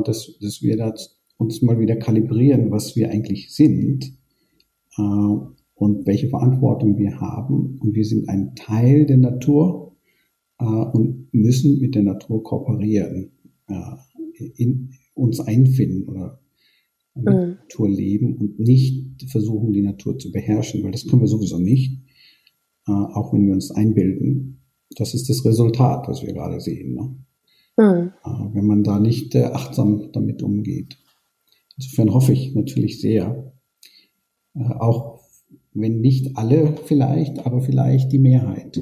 [0.04, 0.94] dass, dass wir da
[1.38, 4.18] uns mal wieder kalibrieren, was wir eigentlich sind
[4.98, 7.80] und welche Verantwortung wir haben.
[7.80, 9.89] Und wir sind ein Teil der Natur äh,
[10.66, 13.32] und müssen mit der Natur kooperieren,
[13.68, 16.40] äh, in uns einfinden oder
[17.16, 17.32] mit mhm.
[17.32, 21.60] der Natur leben und nicht versuchen, die Natur zu beherrschen, weil das können wir sowieso
[21.60, 22.02] nicht,
[22.88, 24.62] äh, auch wenn wir uns einbilden.
[24.96, 26.96] Das ist das Resultat, was wir gerade sehen.
[26.96, 27.16] Ne?
[27.78, 28.12] Mhm.
[28.24, 30.98] Äh, wenn man da nicht äh, achtsam damit umgeht.
[31.78, 33.54] Insofern hoffe ich natürlich sehr,
[34.56, 35.20] äh, auch
[35.74, 38.82] wenn nicht alle vielleicht, aber vielleicht die Mehrheit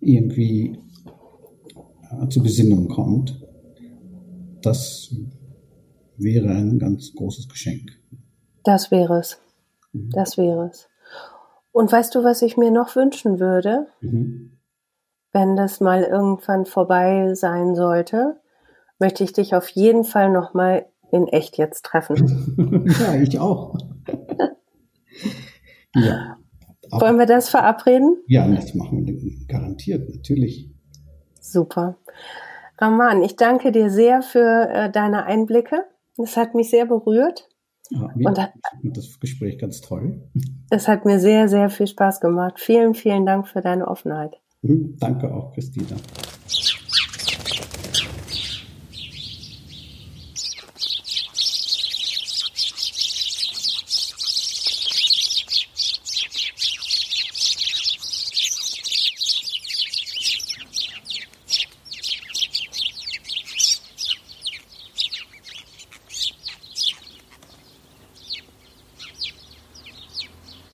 [0.00, 0.78] irgendwie
[2.10, 3.44] äh, zur Besinnung kommt,
[4.62, 5.14] das
[6.16, 7.90] wäre ein ganz großes Geschenk.
[8.64, 9.40] Das wäre es.
[9.92, 10.10] Mhm.
[10.10, 10.88] Das wäre es.
[11.72, 13.86] Und weißt du, was ich mir noch wünschen würde?
[14.00, 14.58] Mhm.
[15.32, 18.40] Wenn das mal irgendwann vorbei sein sollte,
[18.98, 22.86] möchte ich dich auf jeden Fall noch mal in echt jetzt treffen.
[23.00, 23.78] ja, ich auch.
[25.94, 26.36] ja.
[26.90, 28.16] Wollen wir das verabreden?
[28.26, 30.70] Ja, das machen wir garantiert, natürlich.
[31.52, 31.96] Super.
[32.78, 35.84] Raman, ich danke dir sehr für äh, deine Einblicke.
[36.16, 37.48] Das hat mich sehr berührt.
[37.90, 38.10] Ja,
[38.82, 40.20] und das Gespräch ganz toll.
[40.68, 42.60] Es hat mir sehr, sehr viel Spaß gemacht.
[42.60, 44.36] Vielen, vielen Dank für deine Offenheit.
[44.62, 45.96] Mhm, danke auch, Christina.